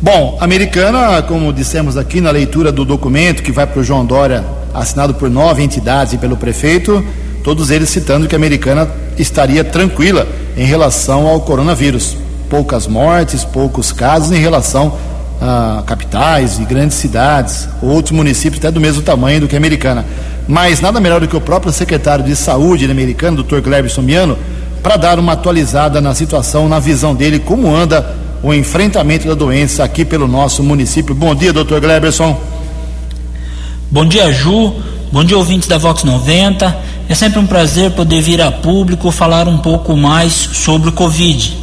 Bom, 0.00 0.38
americana, 0.40 1.20
como 1.22 1.52
dissemos 1.52 1.96
aqui 1.96 2.20
na 2.20 2.30
leitura 2.30 2.70
do 2.70 2.84
documento 2.84 3.42
que 3.42 3.52
vai 3.52 3.66
para 3.66 3.80
o 3.80 3.84
João 3.84 4.06
Dória, 4.06 4.44
assinado 4.72 5.14
por 5.14 5.28
nove 5.28 5.62
entidades 5.62 6.12
e 6.12 6.18
pelo 6.18 6.36
prefeito, 6.36 7.04
todos 7.42 7.70
eles 7.70 7.90
citando 7.90 8.28
que 8.28 8.34
a 8.34 8.38
americana 8.38 8.88
estaria 9.18 9.64
tranquila 9.64 10.26
em 10.56 10.64
relação 10.64 11.26
ao 11.26 11.40
coronavírus. 11.40 12.16
Poucas 12.48 12.86
mortes, 12.86 13.44
poucos 13.44 13.92
casos 13.92 14.32
em 14.32 14.40
relação 14.40 14.92
a 15.40 15.82
capitais 15.86 16.58
e 16.58 16.64
grandes 16.64 16.96
cidades, 16.96 17.68
outros 17.80 18.14
municípios 18.14 18.58
até 18.58 18.70
do 18.70 18.80
mesmo 18.80 19.02
tamanho 19.02 19.40
do 19.40 19.48
que 19.48 19.56
a 19.56 19.58
americana. 19.58 20.04
Mas 20.46 20.80
nada 20.80 21.00
melhor 21.00 21.20
do 21.20 21.28
que 21.28 21.36
o 21.36 21.40
próprio 21.40 21.72
secretário 21.72 22.24
de 22.24 22.34
saúde 22.34 22.90
americano, 22.90 23.42
Dr. 23.42 23.60
Glebson 23.60 24.02
Miano, 24.02 24.36
para 24.82 24.96
dar 24.96 25.18
uma 25.18 25.32
atualizada 25.32 26.00
na 26.00 26.14
situação, 26.14 26.68
na 26.68 26.78
visão 26.78 27.14
dele, 27.14 27.38
como 27.38 27.74
anda 27.74 28.14
o 28.42 28.52
enfrentamento 28.52 29.28
da 29.28 29.34
doença 29.34 29.84
aqui 29.84 30.04
pelo 30.04 30.26
nosso 30.26 30.62
município. 30.62 31.14
Bom 31.14 31.34
dia, 31.34 31.52
Dr. 31.52 31.78
Gleberson. 31.80 32.38
Bom 33.90 34.04
dia, 34.06 34.32
Ju. 34.32 34.74
Bom 35.12 35.24
dia, 35.24 35.36
ouvintes 35.36 35.68
da 35.68 35.78
Vox 35.78 36.04
90. 36.04 36.76
É 37.10 37.14
sempre 37.16 37.40
um 37.40 37.46
prazer 37.46 37.90
poder 37.90 38.22
vir 38.22 38.40
a 38.40 38.52
público 38.52 39.10
falar 39.10 39.48
um 39.48 39.58
pouco 39.58 39.96
mais 39.96 40.32
sobre 40.32 40.90
o 40.90 40.92
Covid. 40.92 41.58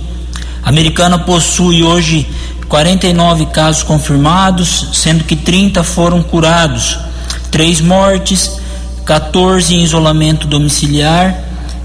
A 0.62 0.68
americana 0.68 1.18
possui 1.18 1.84
hoje 1.84 2.28
49 2.68 3.46
casos 3.46 3.82
confirmados, 3.82 4.90
sendo 4.92 5.24
que 5.24 5.38
30 5.38 5.86
foram 5.86 6.22
curados, 6.22 7.00
três 7.50 7.80
mortes, 7.80 8.60
14 9.06 9.74
em 9.74 9.84
isolamento 9.84 10.48
domiciliar 10.48 11.34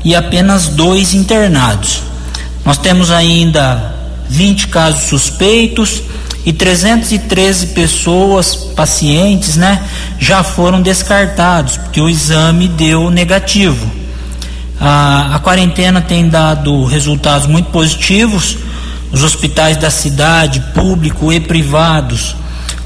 e 0.05 0.13
apenas 0.13 0.67
dois 0.67 1.15
internados. 1.15 2.03
Nós 2.65 2.79
temos 2.79 3.13
ainda 3.13 3.95
20 4.29 4.67
casos 4.67 5.05
suspeitos 5.05 6.03
e 6.45 6.53
313 6.53 7.69
pessoas, 7.69 8.55
pacientes, 8.55 9.57
né, 9.57 9.83
já 10.19 10.43
foram 10.43 10.83
descartados, 10.83 11.77
porque 11.77 12.01
o 12.01 12.09
exame 12.09 12.67
deu 12.69 13.11
negativo. 13.11 13.91
A, 14.81 15.37
a 15.37 15.39
quarentena 15.39 16.01
tem 16.01 16.29
dado 16.29 16.85
resultados 16.85 17.47
muito 17.47 17.71
positivos. 17.71 18.59
Os 19.13 19.23
hospitais 19.23 19.77
da 19.77 19.91
cidade, 19.91 20.61
público 20.75 21.33
e 21.33 21.39
privados, 21.39 22.35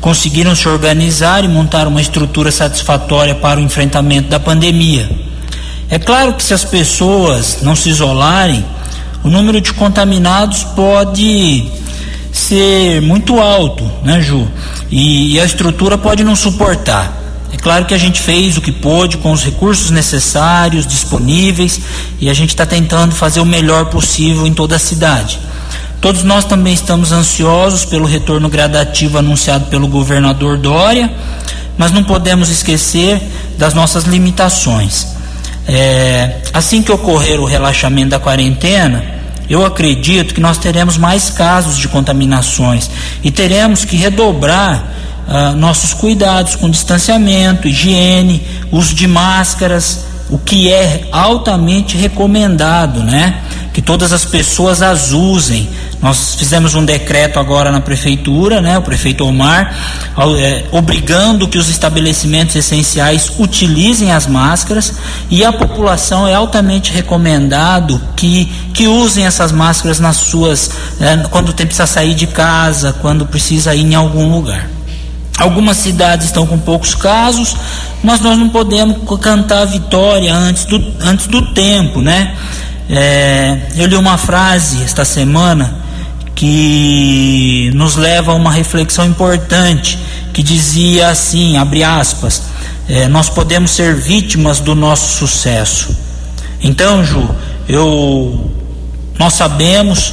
conseguiram 0.01 0.55
se 0.55 0.69
organizar 0.69 1.43
e 1.45 1.49
montar 1.49 1.87
uma 1.87 2.01
estrutura 2.01 2.53
satisfatória 2.53 3.35
para 3.35 3.59
o 3.59 3.63
enfrentamento 3.63 4.29
da 4.29 4.39
pandemia. 4.39 5.09
É 5.89 5.99
claro 5.99 6.35
que 6.35 6.43
se 6.43 6.53
as 6.53 6.65
pessoas 6.65 7.59
não 7.63 7.75
se 7.75 7.89
isolarem, 7.89 8.65
o 9.25 9.31
número 9.31 9.61
de 9.61 9.73
contaminados 9.73 10.65
pode 10.65 11.71
ser 12.37 13.01
muito 13.01 13.41
alto, 13.41 13.91
né, 14.03 14.21
Ju? 14.21 14.47
E, 14.91 15.35
e, 15.35 15.41
a 15.41 15.45
estrutura 15.45 15.97
pode 15.97 16.23
não 16.23 16.37
suportar. 16.37 17.25
É 17.53 17.57
claro 17.57 17.87
que 17.87 17.95
a 17.95 17.99
gente 17.99 18.21
fez 18.21 18.57
o 18.57 18.61
que 18.61 18.71
pôde 18.71 19.17
com 19.17 19.33
os 19.33 19.43
recursos 19.43 19.91
necessários, 19.91 20.87
disponíveis, 20.87 21.81
e 22.21 22.29
a 22.29 22.35
gente 22.35 22.51
está 22.51 22.67
tentando 22.67 23.15
fazer 23.15 23.41
o 23.41 23.47
melhor 23.47 23.87
possível 23.87 24.47
em 24.47 24.53
toda 24.53 24.77
a 24.77 24.79
cidade. 24.79 25.39
Todos 26.01 26.23
nós 26.23 26.45
também 26.45 26.75
estamos 26.75 27.11
ansiosos 27.11 27.85
pelo 27.85 28.07
retorno 28.07 28.49
gradativo 28.49 29.19
anunciado 29.19 29.67
pelo 29.67 29.89
governador 29.89 30.59
Dória, 30.59 31.13
mas 31.79 31.91
não 31.91 32.05
podemos 32.05 32.49
esquecer 32.49 33.21
das 33.59 33.75
nossas 33.75 34.05
limitações. 34.05 35.07
É, 35.67 36.43
assim 36.53 36.83
que 36.83 36.93
ocorrer 36.93 37.41
o 37.41 37.45
relaxamento 37.45 38.11
da 38.11 38.21
quarentena, 38.21 39.16
eu 39.49 39.65
acredito 39.65 40.35
que 40.35 40.41
nós 40.41 40.59
teremos 40.59 40.97
mais 40.97 41.31
casos 41.31 41.77
de 41.77 41.89
contaminações 41.89 42.91
e 43.23 43.31
teremos 43.31 43.85
que 43.85 43.97
redobrar 43.97 44.85
uh, 45.29 45.57
nossos 45.57 45.93
cuidados 45.93 46.57
com 46.57 46.69
distanciamento, 46.69 47.69
higiene, 47.69 48.47
uso 48.71 48.95
de 48.95 49.07
máscaras, 49.07 50.05
o 50.29 50.39
que 50.39 50.73
é 50.73 51.09
altamente 51.13 51.97
recomendado, 51.97 53.03
né? 53.03 53.43
Que 53.73 53.81
todas 53.81 54.13
as 54.13 54.25
pessoas 54.25 54.83
as 54.83 55.13
usem. 55.13 55.69
Nós 56.01 56.35
fizemos 56.35 56.75
um 56.75 56.85
decreto 56.85 57.41
agora 57.41 57.73
na 57.73 57.81
prefeitura, 57.81 58.61
né? 58.61 58.77
O 58.77 58.83
prefeito 58.83 59.25
Omar, 59.25 59.75
é, 60.39 60.65
obrigando 60.71 61.49
que 61.49 61.57
os 61.57 61.69
estabelecimentos 61.69 62.55
essenciais 62.55 63.33
utilizem 63.39 64.13
as 64.13 64.27
máscaras 64.27 64.93
e 65.31 65.45
a 65.45 65.53
população 65.53 66.29
é 66.29 66.35
altamente 66.35 66.93
recomendado 66.93 68.01
que, 68.15 68.45
que 68.75 68.87
usem 68.87 69.25
essas 69.25 69.53
máscaras 69.53 69.99
nas 69.99 70.17
suas, 70.19 70.71
é, 71.01 71.17
quando 71.29 71.55
precisa 71.55 71.87
sair 71.87 72.15
de 72.15 72.27
casa, 72.27 72.93
quando 73.01 73.25
precisa 73.27 73.75
ir 73.75 73.81
em 73.83 73.95
algum 73.95 74.31
lugar. 74.31 74.69
Algumas 75.39 75.79
cidades 75.79 76.27
estão 76.27 76.47
com 76.47 76.59
poucos 76.59 76.95
casos, 76.95 77.57
mas 78.03 78.21
nós 78.21 78.39
não 78.39 78.49
podemos 78.49 78.99
cantar 79.21 79.63
a 79.63 79.65
vitória 79.65 80.35
antes 80.35 80.65
do, 80.67 80.83
antes 81.01 81.27
do 81.27 81.53
tempo, 81.53 82.01
né? 82.01 82.35
É, 82.89 83.59
eu 83.77 83.87
li 83.87 83.97
uma 83.97 84.17
frase 84.17 84.83
esta 84.83 85.05
semana 85.05 85.86
que 86.37 87.71
nos 87.75 87.97
leva 87.97 88.33
a 88.33 88.35
uma 88.35 88.53
reflexão 88.53 89.07
importante, 89.07 89.99
que 90.35 90.43
dizia 90.43 91.09
assim, 91.09 91.57
abre 91.57 91.83
aspas, 91.83 92.43
é, 92.89 93.09
nós 93.09 93.31
podemos 93.31 93.71
ser 93.71 93.97
vítimas 93.97 94.61
do 94.61 94.75
nosso 94.75 95.19
sucesso. 95.19 95.97
Então, 96.63 97.03
Ju, 97.03 97.29
eu, 97.67 98.51
nós 99.19 99.33
sabemos 99.33 100.13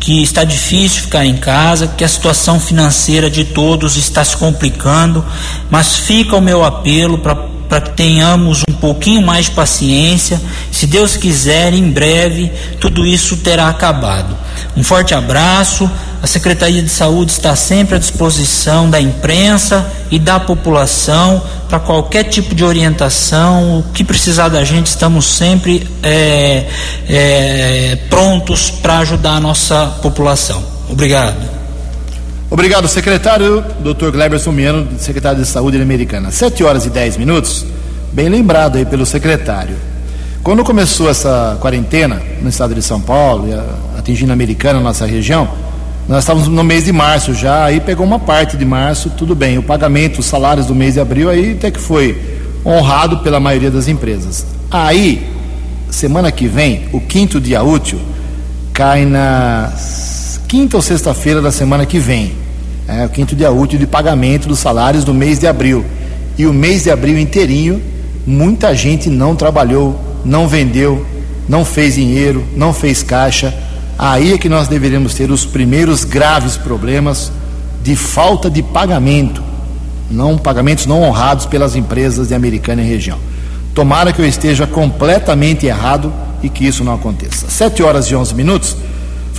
que 0.00 0.22
está 0.22 0.42
difícil 0.42 1.02
ficar 1.02 1.24
em 1.24 1.36
casa, 1.36 1.86
que 1.86 2.02
a 2.02 2.08
situação 2.08 2.58
financeira 2.58 3.30
de 3.30 3.44
todos 3.44 3.96
está 3.96 4.24
se 4.24 4.36
complicando, 4.36 5.24
mas 5.70 5.96
fica 5.98 6.36
o 6.36 6.40
meu 6.40 6.64
apelo 6.64 7.18
para 7.18 7.49
que 7.78 7.90
tenhamos 7.90 8.62
um 8.68 8.72
pouquinho 8.72 9.20
mais 9.20 9.44
de 9.44 9.50
paciência. 9.50 10.40
Se 10.72 10.86
Deus 10.86 11.14
quiser, 11.16 11.74
em 11.74 11.90
breve 11.90 12.50
tudo 12.80 13.04
isso 13.06 13.36
terá 13.36 13.68
acabado. 13.68 14.34
Um 14.74 14.82
forte 14.82 15.14
abraço. 15.14 15.90
A 16.22 16.26
Secretaria 16.26 16.82
de 16.82 16.88
Saúde 16.88 17.32
está 17.32 17.54
sempre 17.54 17.96
à 17.96 17.98
disposição 17.98 18.88
da 18.90 19.00
imprensa 19.00 19.90
e 20.10 20.18
da 20.18 20.38
população 20.40 21.42
para 21.68 21.78
qualquer 21.78 22.24
tipo 22.24 22.54
de 22.54 22.64
orientação. 22.64 23.78
O 23.78 23.82
que 23.92 24.02
precisar 24.04 24.48
da 24.48 24.64
gente, 24.64 24.86
estamos 24.86 25.26
sempre 25.26 25.86
é, 26.02 26.66
é, 27.08 27.98
prontos 28.10 28.70
para 28.70 28.98
ajudar 28.98 29.36
a 29.36 29.40
nossa 29.40 29.86
população. 30.02 30.62
Obrigado. 30.90 31.59
Obrigado, 32.50 32.88
secretário, 32.88 33.64
Dr. 33.78 34.10
Gleberson 34.10 34.50
Miano, 34.50 34.88
secretário 34.98 35.40
de 35.40 35.46
Saúde 35.46 35.80
Americana. 35.80 36.32
Sete 36.32 36.64
horas 36.64 36.84
e 36.84 36.90
dez 36.90 37.16
minutos, 37.16 37.64
bem 38.12 38.28
lembrado 38.28 38.76
aí 38.76 38.84
pelo 38.84 39.06
secretário. 39.06 39.76
Quando 40.42 40.64
começou 40.64 41.08
essa 41.08 41.56
quarentena 41.60 42.20
no 42.42 42.48
estado 42.48 42.74
de 42.74 42.82
São 42.82 43.00
Paulo, 43.00 43.46
atingindo 43.96 44.32
a 44.32 44.34
Americana, 44.34 44.80
nossa 44.80 45.06
região, 45.06 45.48
nós 46.08 46.24
estávamos 46.24 46.48
no 46.48 46.64
mês 46.64 46.86
de 46.86 46.92
março 46.92 47.34
já, 47.34 47.66
aí 47.66 47.78
pegou 47.78 48.04
uma 48.04 48.18
parte 48.18 48.56
de 48.56 48.64
março, 48.64 49.10
tudo 49.10 49.32
bem. 49.36 49.56
O 49.56 49.62
pagamento, 49.62 50.18
os 50.18 50.26
salários 50.26 50.66
do 50.66 50.74
mês 50.74 50.94
de 50.94 51.00
abril, 51.00 51.30
aí 51.30 51.52
até 51.52 51.70
que 51.70 51.78
foi 51.78 52.20
honrado 52.66 53.18
pela 53.18 53.38
maioria 53.38 53.70
das 53.70 53.86
empresas. 53.86 54.44
Aí, 54.68 55.24
semana 55.88 56.32
que 56.32 56.48
vem, 56.48 56.88
o 56.92 57.00
quinto 57.00 57.40
dia 57.40 57.62
útil, 57.62 58.00
cai 58.72 59.04
na 59.04 59.72
quinta 60.50 60.76
ou 60.76 60.82
sexta-feira 60.82 61.40
da 61.40 61.52
semana 61.52 61.86
que 61.86 62.00
vem. 62.00 62.32
É 62.88 63.06
o 63.06 63.08
quinto 63.08 63.36
dia 63.36 63.52
útil 63.52 63.78
de 63.78 63.86
pagamento 63.86 64.48
dos 64.48 64.58
salários 64.58 65.04
do 65.04 65.14
mês 65.14 65.38
de 65.38 65.46
abril. 65.46 65.84
E 66.36 66.44
o 66.44 66.52
mês 66.52 66.82
de 66.82 66.90
abril 66.90 67.16
inteirinho, 67.16 67.80
muita 68.26 68.74
gente 68.74 69.08
não 69.08 69.36
trabalhou, 69.36 69.98
não 70.24 70.48
vendeu, 70.48 71.06
não 71.48 71.64
fez 71.64 71.94
dinheiro, 71.94 72.44
não 72.56 72.74
fez 72.74 73.00
caixa 73.00 73.54
Aí 74.02 74.32
é 74.32 74.38
que 74.38 74.48
nós 74.48 74.66
deveríamos 74.66 75.12
ter 75.12 75.30
os 75.30 75.44
primeiros 75.44 76.04
graves 76.04 76.56
problemas 76.56 77.30
de 77.82 77.94
falta 77.94 78.48
de 78.48 78.62
pagamento, 78.62 79.42
não 80.10 80.38
pagamentos 80.38 80.86
não 80.86 81.02
honrados 81.02 81.44
pelas 81.44 81.76
empresas 81.76 82.28
de 82.28 82.34
Americana 82.34 82.80
e 82.80 82.86
região. 82.86 83.18
Tomara 83.74 84.10
que 84.10 84.22
eu 84.22 84.26
esteja 84.26 84.66
completamente 84.66 85.66
errado 85.66 86.10
e 86.42 86.48
que 86.48 86.66
isso 86.66 86.82
não 86.82 86.94
aconteça. 86.94 87.50
Sete 87.50 87.82
horas 87.82 88.06
e 88.06 88.16
onze 88.16 88.34
minutos. 88.34 88.74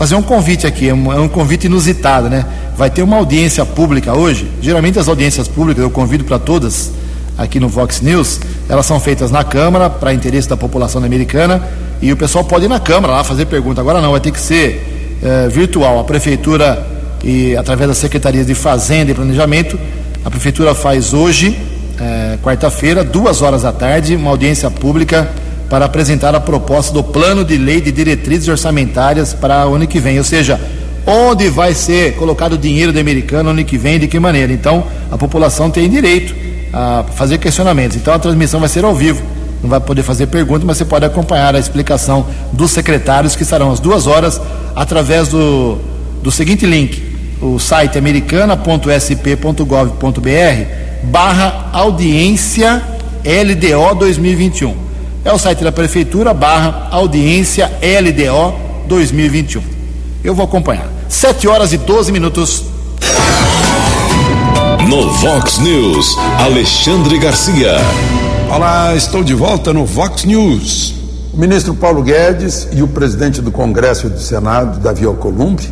Fazer 0.02 0.16
um 0.16 0.24
convite 0.24 0.66
aqui, 0.66 0.90
é 0.90 0.94
um, 0.96 1.14
é 1.14 1.20
um 1.20 1.28
convite 1.28 1.68
inusitado, 1.68 2.28
né? 2.28 2.44
Vai 2.76 2.90
ter 2.90 3.04
uma 3.04 3.18
audiência 3.18 3.64
pública 3.64 4.18
hoje. 4.18 4.50
Geralmente 4.60 4.98
as 4.98 5.08
audiências 5.08 5.48
públicas, 5.48 5.84
eu 5.84 5.92
convido 5.92 6.24
para 6.24 6.40
todas 6.40 6.92
aqui 7.38 7.60
no 7.60 7.70
Vox 7.70 8.02
News, 8.02 8.40
elas 8.68 8.84
são 8.88 9.00
feitas 9.00 9.30
na 9.30 9.44
Câmara, 9.44 9.92
para 9.92 10.12
interesse 10.12 10.50
da 10.50 10.58
população 10.58 11.04
americana, 11.04 11.62
e 12.02 12.12
o 12.12 12.18
pessoal 12.18 12.44
pode 12.44 12.66
ir 12.66 12.68
na 12.68 12.80
Câmara 12.80 13.14
lá 13.14 13.24
fazer 13.24 13.46
pergunta. 13.46 13.80
Agora 13.80 14.02
não, 14.02 14.10
vai 14.10 14.20
ter 14.20 14.32
que 14.32 14.40
ser 14.40 15.20
é, 15.22 15.48
virtual. 15.50 16.00
A 16.00 16.04
Prefeitura, 16.04 16.84
e 17.24 17.56
através 17.56 17.88
das 17.88 18.00
Secretarias 18.00 18.48
de 18.48 18.56
Fazenda 18.56 19.12
e 19.12 19.14
Planejamento, 19.14 19.80
a 20.26 20.32
Prefeitura 20.32 20.74
faz 20.74 21.14
hoje, 21.14 21.56
é, 22.00 22.40
quarta-feira, 22.42 23.04
duas 23.04 23.44
horas 23.44 23.62
da 23.62 23.72
tarde, 23.72 24.16
uma 24.16 24.32
audiência 24.32 24.72
pública 24.72 25.30
para 25.72 25.86
apresentar 25.86 26.36
a 26.36 26.40
proposta 26.42 26.92
do 26.92 27.02
plano 27.02 27.46
de 27.46 27.56
lei 27.56 27.80
de 27.80 27.94
diretrizes 27.94 28.50
orçamentárias 28.50 29.34
para 29.34 29.66
o 29.66 29.76
ano 29.76 29.88
que 29.88 30.02
vem, 30.02 30.18
ou 30.18 30.24
seja, 30.26 30.60
onde 31.08 31.48
vai 31.48 31.74
ser 31.74 32.18
colocado 32.18 32.52
o 32.54 32.58
dinheiro 32.58 32.92
do 32.92 33.00
americano 33.00 33.44
no 33.44 33.52
ano 33.52 33.64
que 33.64 33.78
vem, 33.78 33.98
de 33.98 34.06
que 34.06 34.20
maneira. 34.20 34.52
Então, 34.52 34.84
a 35.10 35.18
população 35.18 35.72
tem 35.72 35.90
direito 35.90 36.36
a 36.74 37.06
fazer 37.16 37.38
questionamentos. 37.38 37.96
Então, 37.96 38.14
a 38.14 38.20
transmissão 38.20 38.60
vai 38.60 38.68
ser 38.68 38.84
ao 38.84 38.94
vivo. 38.94 39.24
Não 39.64 39.70
vai 39.70 39.80
poder 39.80 40.04
fazer 40.04 40.28
perguntas, 40.28 40.66
mas 40.66 40.76
você 40.76 40.84
pode 40.84 41.06
acompanhar 41.06 41.56
a 41.56 41.60
explicação 41.60 42.26
dos 42.52 42.72
secretários, 42.72 43.34
que 43.34 43.44
estarão 43.44 43.72
às 43.72 43.80
duas 43.80 44.08
horas, 44.08 44.42
através 44.76 45.30
do, 45.30 45.78
do 46.22 46.34
seguinte 46.34 46.66
link: 46.66 47.02
o 47.42 47.58
site 47.60 47.98
americana.sp.gov.br 47.98 50.66
barra 51.04 51.70
audiência 51.72 52.84
LDO 53.24 53.96
2021 53.96 54.91
é 55.24 55.32
o 55.32 55.38
site 55.38 55.64
da 55.64 55.72
Prefeitura 55.72 56.34
barra 56.34 56.88
audiência 56.92 57.72
LDO 57.82 58.88
2021. 58.88 59.62
Eu 60.24 60.34
vou 60.34 60.46
acompanhar. 60.46 60.88
7 61.08 61.48
horas 61.48 61.74
e 61.74 61.78
12 61.78 62.12
minutos. 62.12 62.64
No 64.90 65.14
Vox 65.14 65.60
News, 65.60 66.18
Alexandre 66.40 67.20
Garcia. 67.20 67.76
Olá, 68.54 68.96
estou 68.96 69.24
de 69.24 69.36
volta 69.36 69.72
no 69.72 69.86
Vox 69.86 70.26
News. 70.26 70.96
O 71.34 71.38
ministro 71.38 71.76
Paulo 71.76 72.02
Guedes 72.02 72.68
e 72.72 72.82
o 72.82 72.88
presidente 72.88 73.42
do 73.42 73.52
Congresso 73.52 74.08
e 74.08 74.10
do 74.10 74.20
Senado, 74.20 74.80
Davi 74.80 75.06
Alcolumbre, 75.06 75.72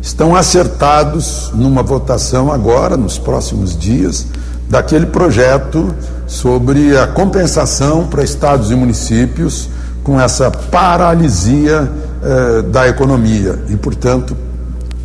estão 0.00 0.36
acertados 0.36 1.50
numa 1.54 1.82
votação 1.82 2.52
agora, 2.52 2.96
nos 2.96 3.18
próximos 3.18 3.76
dias, 3.76 4.26
daquele 4.68 5.06
projeto 5.06 5.92
sobre 6.30 6.96
a 6.96 7.08
compensação 7.08 8.06
para 8.06 8.22
estados 8.22 8.70
e 8.70 8.74
municípios 8.76 9.68
com 10.04 10.18
essa 10.20 10.48
paralisia 10.48 11.90
eh, 12.22 12.62
da 12.62 12.86
economia 12.86 13.58
e, 13.68 13.76
portanto, 13.76 14.36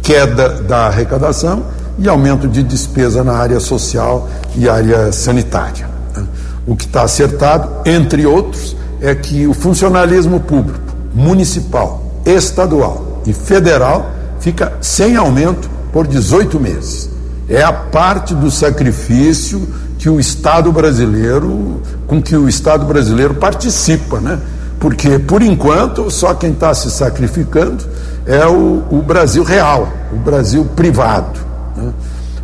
queda 0.04 0.50
da 0.50 0.86
arrecadação 0.86 1.64
e 1.98 2.08
aumento 2.08 2.48
de 2.48 2.62
despesa 2.62 3.24
na 3.24 3.34
área 3.34 3.60
social 3.60 4.30
e 4.56 4.70
área 4.70 5.12
sanitária. 5.12 5.90
Né? 6.16 6.28
O 6.68 6.76
que 6.76 6.86
está 6.86 7.02
acertado, 7.02 7.70
entre 7.86 8.28
outros, 8.28 8.78
é 9.02 9.16
que 9.16 9.48
o 9.48 9.54
funcionalismo 9.56 10.40
público, 10.42 10.80
municipal, 11.12 12.22
estadual 12.24 13.24
e 13.26 13.34
federal 13.34 14.12
fica 14.40 14.74
sem 14.80 15.16
aumento 15.16 15.68
por 15.92 16.06
18 16.06 16.60
meses. 16.60 17.10
É 17.50 17.64
a 17.64 17.74
parte 17.74 18.36
do 18.36 18.52
sacrifício 18.52 19.68
que 20.06 20.10
o 20.12 20.20
Estado 20.20 20.72
brasileiro, 20.72 21.82
com 22.06 22.22
que 22.22 22.36
o 22.36 22.48
Estado 22.48 22.86
brasileiro 22.86 23.34
participa, 23.34 24.20
né? 24.20 24.40
Porque, 24.80 25.18
por 25.18 25.42
enquanto, 25.42 26.12
só 26.12 26.36
quem 26.36 26.52
está 26.52 26.76
se 26.76 26.92
sacrificando 26.92 27.84
é 28.24 28.46
o, 28.46 28.84
o, 28.92 29.02
Brasil 29.02 29.44
real, 29.44 29.92
o 30.14 30.18
Brasil 30.18 30.64
privado, 30.76 31.40
né? 31.76 31.92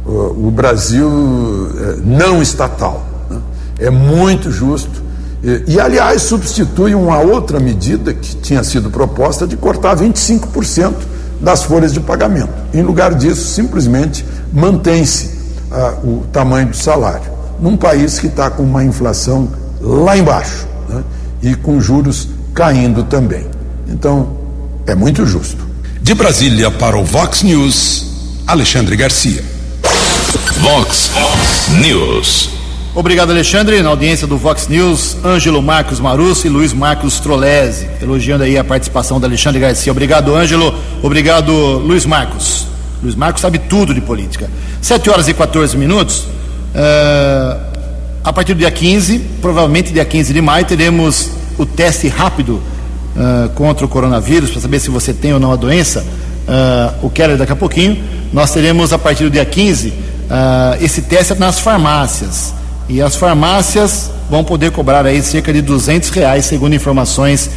o, 0.03 0.47
o, 0.47 0.51
Brasil 0.51 1.07
é, 1.77 1.97
não 2.03 2.41
estatal. 2.41 3.05
Né? 3.29 3.37
É 3.77 3.89
muito 3.91 4.51
justo. 4.51 5.03
E, 5.43 5.75
e, 5.75 5.79
aliás, 5.79 6.23
substitui 6.23 6.95
uma 6.95 7.19
outra 7.19 7.59
medida 7.59 8.11
que 8.11 8.37
tinha 8.37 8.63
sido 8.63 8.89
proposta 8.89 9.45
de 9.45 9.55
cortar 9.55 9.95
25% 9.95 10.93
das 11.39 11.61
folhas 11.61 11.93
de 11.93 11.99
pagamento. 11.99 12.49
Em 12.73 12.81
lugar 12.81 13.13
disso, 13.13 13.53
simplesmente 13.53 14.25
mantém-se 14.51 15.29
ah, 15.71 15.93
o 16.03 16.23
tamanho 16.31 16.69
do 16.69 16.75
salário 16.75 17.30
num 17.61 17.77
país 17.77 18.19
que 18.19 18.27
está 18.27 18.49
com 18.49 18.63
uma 18.63 18.83
inflação 18.83 19.49
lá 19.79 20.17
embaixo 20.17 20.67
né? 20.89 21.03
e 21.41 21.55
com 21.55 21.79
juros 21.79 22.27
caindo 22.53 23.03
também. 23.03 23.45
Então, 23.87 24.35
é 24.87 24.95
muito 24.95 25.25
justo. 25.25 25.69
De 26.01 26.13
Brasília 26.13 26.71
para 26.71 26.97
o 26.97 27.05
Vox 27.05 27.43
News, 27.43 28.07
Alexandre 28.47 28.95
Garcia. 28.95 29.43
Vox 30.59 31.11
News. 31.79 32.49
Obrigado, 32.93 33.29
Alexandre. 33.31 33.81
Na 33.81 33.89
audiência 33.89 34.27
do 34.27 34.37
Vox 34.37 34.67
News, 34.67 35.15
Ângelo 35.23 35.61
Marcos 35.61 35.99
Marusso 35.99 36.45
e 36.47 36.49
Luiz 36.49 36.73
Marcos 36.73 37.19
Trolese, 37.19 37.87
elogiando 38.01 38.43
aí 38.43 38.57
a 38.57 38.63
participação 38.63 39.19
do 39.19 39.25
Alexandre 39.25 39.61
Garcia. 39.61 39.91
Obrigado, 39.91 40.35
Ângelo. 40.35 40.73
Obrigado, 41.01 41.53
Luiz 41.79 42.05
Marcos. 42.05 42.67
Luiz 43.01 43.15
Marcos 43.15 43.41
sabe 43.41 43.59
tudo 43.59 43.93
de 43.93 44.01
política. 44.01 44.49
7 44.81 45.09
horas 45.09 45.27
e 45.27 45.33
14 45.33 45.77
minutos. 45.77 46.25
Uh, 46.73 47.71
a 48.23 48.31
partir 48.31 48.53
do 48.53 48.59
dia 48.59 48.71
15, 48.71 49.19
provavelmente 49.41 49.91
dia 49.91 50.05
15 50.05 50.33
de 50.33 50.41
maio, 50.41 50.65
teremos 50.65 51.31
o 51.57 51.65
teste 51.65 52.07
rápido 52.07 52.61
uh, 53.15 53.49
contra 53.49 53.85
o 53.85 53.89
coronavírus, 53.89 54.51
para 54.51 54.61
saber 54.61 54.79
se 54.79 54.89
você 54.89 55.13
tem 55.13 55.33
ou 55.33 55.39
não 55.39 55.51
a 55.51 55.55
doença. 55.55 56.05
Uh, 56.47 57.05
o 57.05 57.09
Keller 57.09 57.37
daqui 57.37 57.51
a 57.51 57.55
pouquinho. 57.55 58.01
Nós 58.31 58.51
teremos 58.51 58.93
a 58.93 58.97
partir 58.97 59.23
do 59.25 59.29
dia 59.29 59.45
15 59.45 59.93
esse 60.79 61.01
teste 61.01 61.35
nas 61.35 61.59
farmácias. 61.59 62.53
E 62.87 63.01
as 63.01 63.17
farmácias 63.17 64.09
vão 64.29 64.45
poder 64.45 64.71
cobrar 64.71 65.05
aí 65.05 65.21
cerca 65.21 65.51
de 65.51 65.61
200 65.61 66.09
reais, 66.09 66.45
segundo 66.45 66.73
informações 66.73 67.49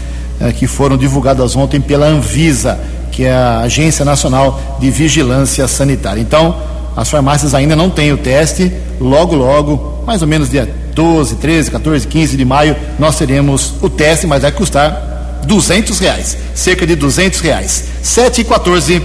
que 0.57 0.67
foram 0.67 0.97
divulgadas 0.97 1.55
ontem 1.55 1.81
pela 1.81 2.07
Anvisa, 2.07 2.77
que 3.13 3.25
é 3.25 3.33
a 3.33 3.61
Agência 3.61 4.05
Nacional 4.05 4.79
de 4.81 4.91
Vigilância 4.91 5.69
Sanitária. 5.69 6.21
Então, 6.21 6.57
as 6.97 7.09
farmácias 7.09 7.55
ainda 7.55 7.75
não 7.75 7.91
têm 7.91 8.13
o 8.13 8.17
teste. 8.17 8.73
Logo, 9.01 9.35
logo, 9.35 10.05
mais 10.07 10.23
ou 10.23 10.29
menos 10.29 10.51
dia 10.51 10.69
12, 10.95 11.37
13, 11.37 11.71
14, 11.71 12.07
15 12.07 12.37
de 12.37 12.45
maio, 12.45 12.77
nós 12.99 13.17
teremos 13.17 13.75
o 13.83 13.89
teste, 13.89 14.27
mas 14.27 14.43
vai 14.43 14.53
custar 14.53 15.41
200 15.45 15.99
reais, 15.99 16.37
cerca 16.55 16.87
de 16.87 16.95
200 16.95 17.41
reais. 17.41 17.85
7 18.03 18.41
e 18.41 18.45
14. 18.45 19.03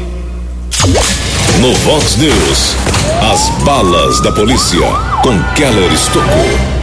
No 1.59 1.73
Vox 1.73 2.15
News, 2.15 2.75
as 3.31 3.49
balas 3.63 4.21
da 4.21 4.31
polícia 4.31 4.79
com 5.21 5.37
Keller 5.55 5.91
Estocou. 5.91 6.79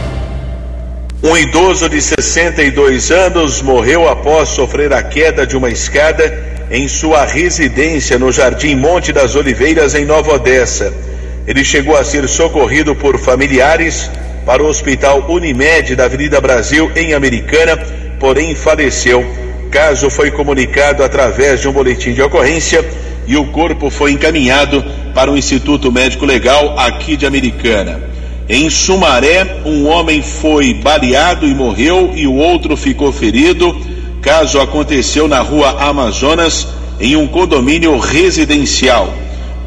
Um 1.23 1.35
idoso 1.35 1.89
de 1.89 1.99
62 1.99 3.09
anos 3.09 3.61
morreu 3.61 4.07
após 4.07 4.49
sofrer 4.49 4.93
a 4.93 5.01
queda 5.01 5.47
de 5.47 5.57
uma 5.57 5.69
escada 5.69 6.57
em 6.69 6.87
sua 6.87 7.25
residência 7.25 8.19
no 8.19 8.31
Jardim 8.31 8.75
Monte 8.75 9.11
das 9.11 9.35
Oliveiras, 9.35 9.95
em 9.95 10.05
Nova 10.05 10.33
Odessa. 10.33 10.93
Ele 11.47 11.63
chegou 11.63 11.95
a 11.95 12.03
ser 12.03 12.27
socorrido 12.27 12.93
por 12.93 13.17
familiares 13.17 14.11
para 14.45 14.61
o 14.61 14.67
Hospital 14.67 15.25
Unimed 15.29 15.95
da 15.95 16.05
Avenida 16.05 16.41
Brasil, 16.41 16.91
em 16.95 17.13
Americana, 17.13 17.77
porém 18.19 18.53
faleceu. 18.53 19.25
Caso 19.71 20.09
foi 20.09 20.29
comunicado 20.29 21.03
através 21.03 21.61
de 21.61 21.67
um 21.67 21.71
boletim 21.71 22.13
de 22.13 22.21
ocorrência 22.21 22.83
e 23.25 23.37
o 23.37 23.45
corpo 23.45 23.89
foi 23.89 24.11
encaminhado 24.11 24.83
para 25.13 25.31
o 25.31 25.37
Instituto 25.37 25.91
Médico 25.91 26.25
Legal 26.25 26.77
aqui 26.77 27.15
de 27.15 27.25
Americana. 27.25 28.01
Em 28.49 28.69
Sumaré, 28.69 29.61
um 29.65 29.87
homem 29.87 30.21
foi 30.21 30.73
baleado 30.73 31.45
e 31.45 31.53
morreu 31.53 32.11
e 32.13 32.27
o 32.27 32.35
outro 32.35 32.77
ficou 32.77 33.11
ferido 33.11 33.75
caso 34.21 34.59
aconteceu 34.59 35.25
na 35.27 35.39
rua 35.39 35.77
Amazonas, 35.79 36.67
em 36.99 37.15
um 37.15 37.27
condomínio 37.27 37.97
residencial. 37.97 39.13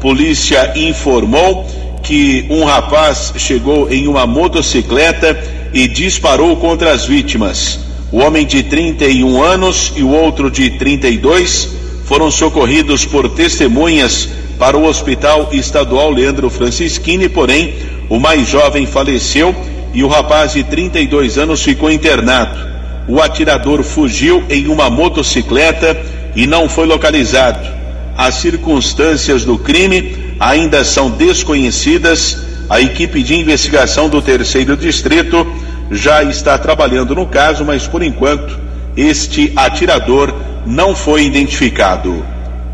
Polícia 0.01 0.73
informou 0.75 1.65
que 2.03 2.45
um 2.49 2.65
rapaz 2.65 3.33
chegou 3.37 3.89
em 3.89 4.07
uma 4.07 4.25
motocicleta 4.25 5.37
e 5.73 5.87
disparou 5.87 6.57
contra 6.57 6.91
as 6.91 7.05
vítimas. 7.05 7.79
O 8.11 8.17
homem 8.17 8.45
de 8.45 8.63
31 8.63 9.41
anos 9.41 9.93
e 9.95 10.03
o 10.03 10.09
outro 10.09 10.51
de 10.51 10.71
32 10.71 11.69
foram 12.03 12.29
socorridos 12.29 13.05
por 13.05 13.29
testemunhas 13.29 14.27
para 14.59 14.77
o 14.77 14.85
Hospital 14.85 15.49
Estadual 15.53 16.11
Leandro 16.11 16.49
Francischini, 16.49 17.29
porém, 17.29 17.75
o 18.09 18.19
mais 18.19 18.49
jovem 18.49 18.85
faleceu 18.85 19.55
e 19.93 20.03
o 20.03 20.07
rapaz 20.07 20.53
de 20.53 20.63
32 20.63 21.37
anos 21.37 21.63
ficou 21.63 21.89
internado 21.89 22.71
o 23.07 23.19
atirador 23.19 23.83
fugiu 23.83 24.43
em 24.49 24.67
uma 24.67 24.89
motocicleta 24.89 25.99
e 26.35 26.47
não 26.47 26.69
foi 26.69 26.85
localizado. 26.85 27.80
As 28.17 28.35
circunstâncias 28.35 29.45
do 29.45 29.57
crime 29.57 30.35
ainda 30.39 30.83
são 30.83 31.09
desconhecidas. 31.09 32.37
A 32.69 32.79
equipe 32.79 33.21
de 33.21 33.35
investigação 33.35 34.09
do 34.09 34.21
terceiro 34.21 34.77
distrito 34.77 35.45
já 35.91 36.23
está 36.23 36.57
trabalhando 36.57 37.13
no 37.13 37.25
caso, 37.25 37.65
mas 37.65 37.85
por 37.87 38.01
enquanto 38.01 38.57
este 38.95 39.51
atirador 39.55 40.33
não 40.65 40.95
foi 40.95 41.25
identificado. 41.25 42.25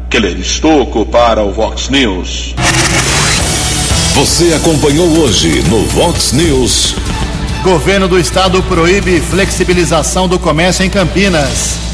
Keller 0.10 0.40
Estocco 0.40 1.06
para 1.06 1.44
o 1.44 1.52
Vox 1.52 1.90
News. 1.90 2.56
Você 4.14 4.54
acompanhou 4.54 5.08
hoje 5.20 5.62
no 5.64 5.86
Vox 5.88 6.32
News. 6.32 6.96
Governo 7.64 8.08
do 8.08 8.18
Estado 8.18 8.64
proíbe 8.64 9.20
flexibilização 9.20 10.28
do 10.28 10.40
comércio 10.40 10.86
em 10.86 10.90
Campinas. 10.90 11.87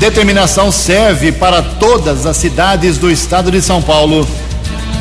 Determinação 0.00 0.72
serve 0.72 1.30
para 1.30 1.60
todas 1.60 2.24
as 2.24 2.38
cidades 2.38 2.96
do 2.96 3.10
estado 3.10 3.50
de 3.50 3.60
São 3.60 3.82
Paulo. 3.82 4.26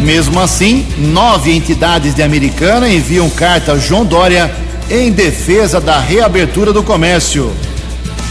Mesmo 0.01 0.41
assim, 0.41 0.85
nove 0.97 1.55
entidades 1.55 2.13
de 2.13 2.21
Americana 2.21 2.89
enviam 2.89 3.29
carta 3.29 3.71
a 3.71 3.79
João 3.79 4.05
Dória 4.05 4.53
em 4.89 5.09
defesa 5.09 5.79
da 5.79 5.97
reabertura 5.97 6.73
do 6.73 6.83
comércio. 6.83 7.49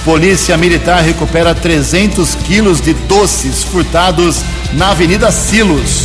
Polícia 0.04 0.58
Militar 0.58 1.02
recupera 1.02 1.54
300 1.54 2.34
quilos 2.46 2.82
de 2.82 2.92
doces 2.92 3.64
furtados 3.64 4.42
na 4.74 4.90
Avenida 4.90 5.32
Silos. 5.32 6.02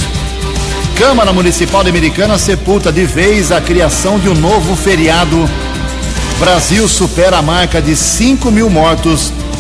Câmara 0.98 1.34
Municipal 1.34 1.84
de 1.84 1.90
Americana 1.90 2.38
sepulta 2.38 2.90
de 2.90 3.04
vez 3.04 3.52
a 3.52 3.60
criação 3.60 4.18
de 4.18 4.30
um 4.30 4.34
novo 4.34 4.78
feriado. 4.78 5.50
Brasil 6.40 6.88
supera 6.88 7.40
a 7.40 7.42
marca 7.42 7.82
de 7.82 7.98
5 7.98 8.50
mil 8.50 8.70
mortos 8.70 9.34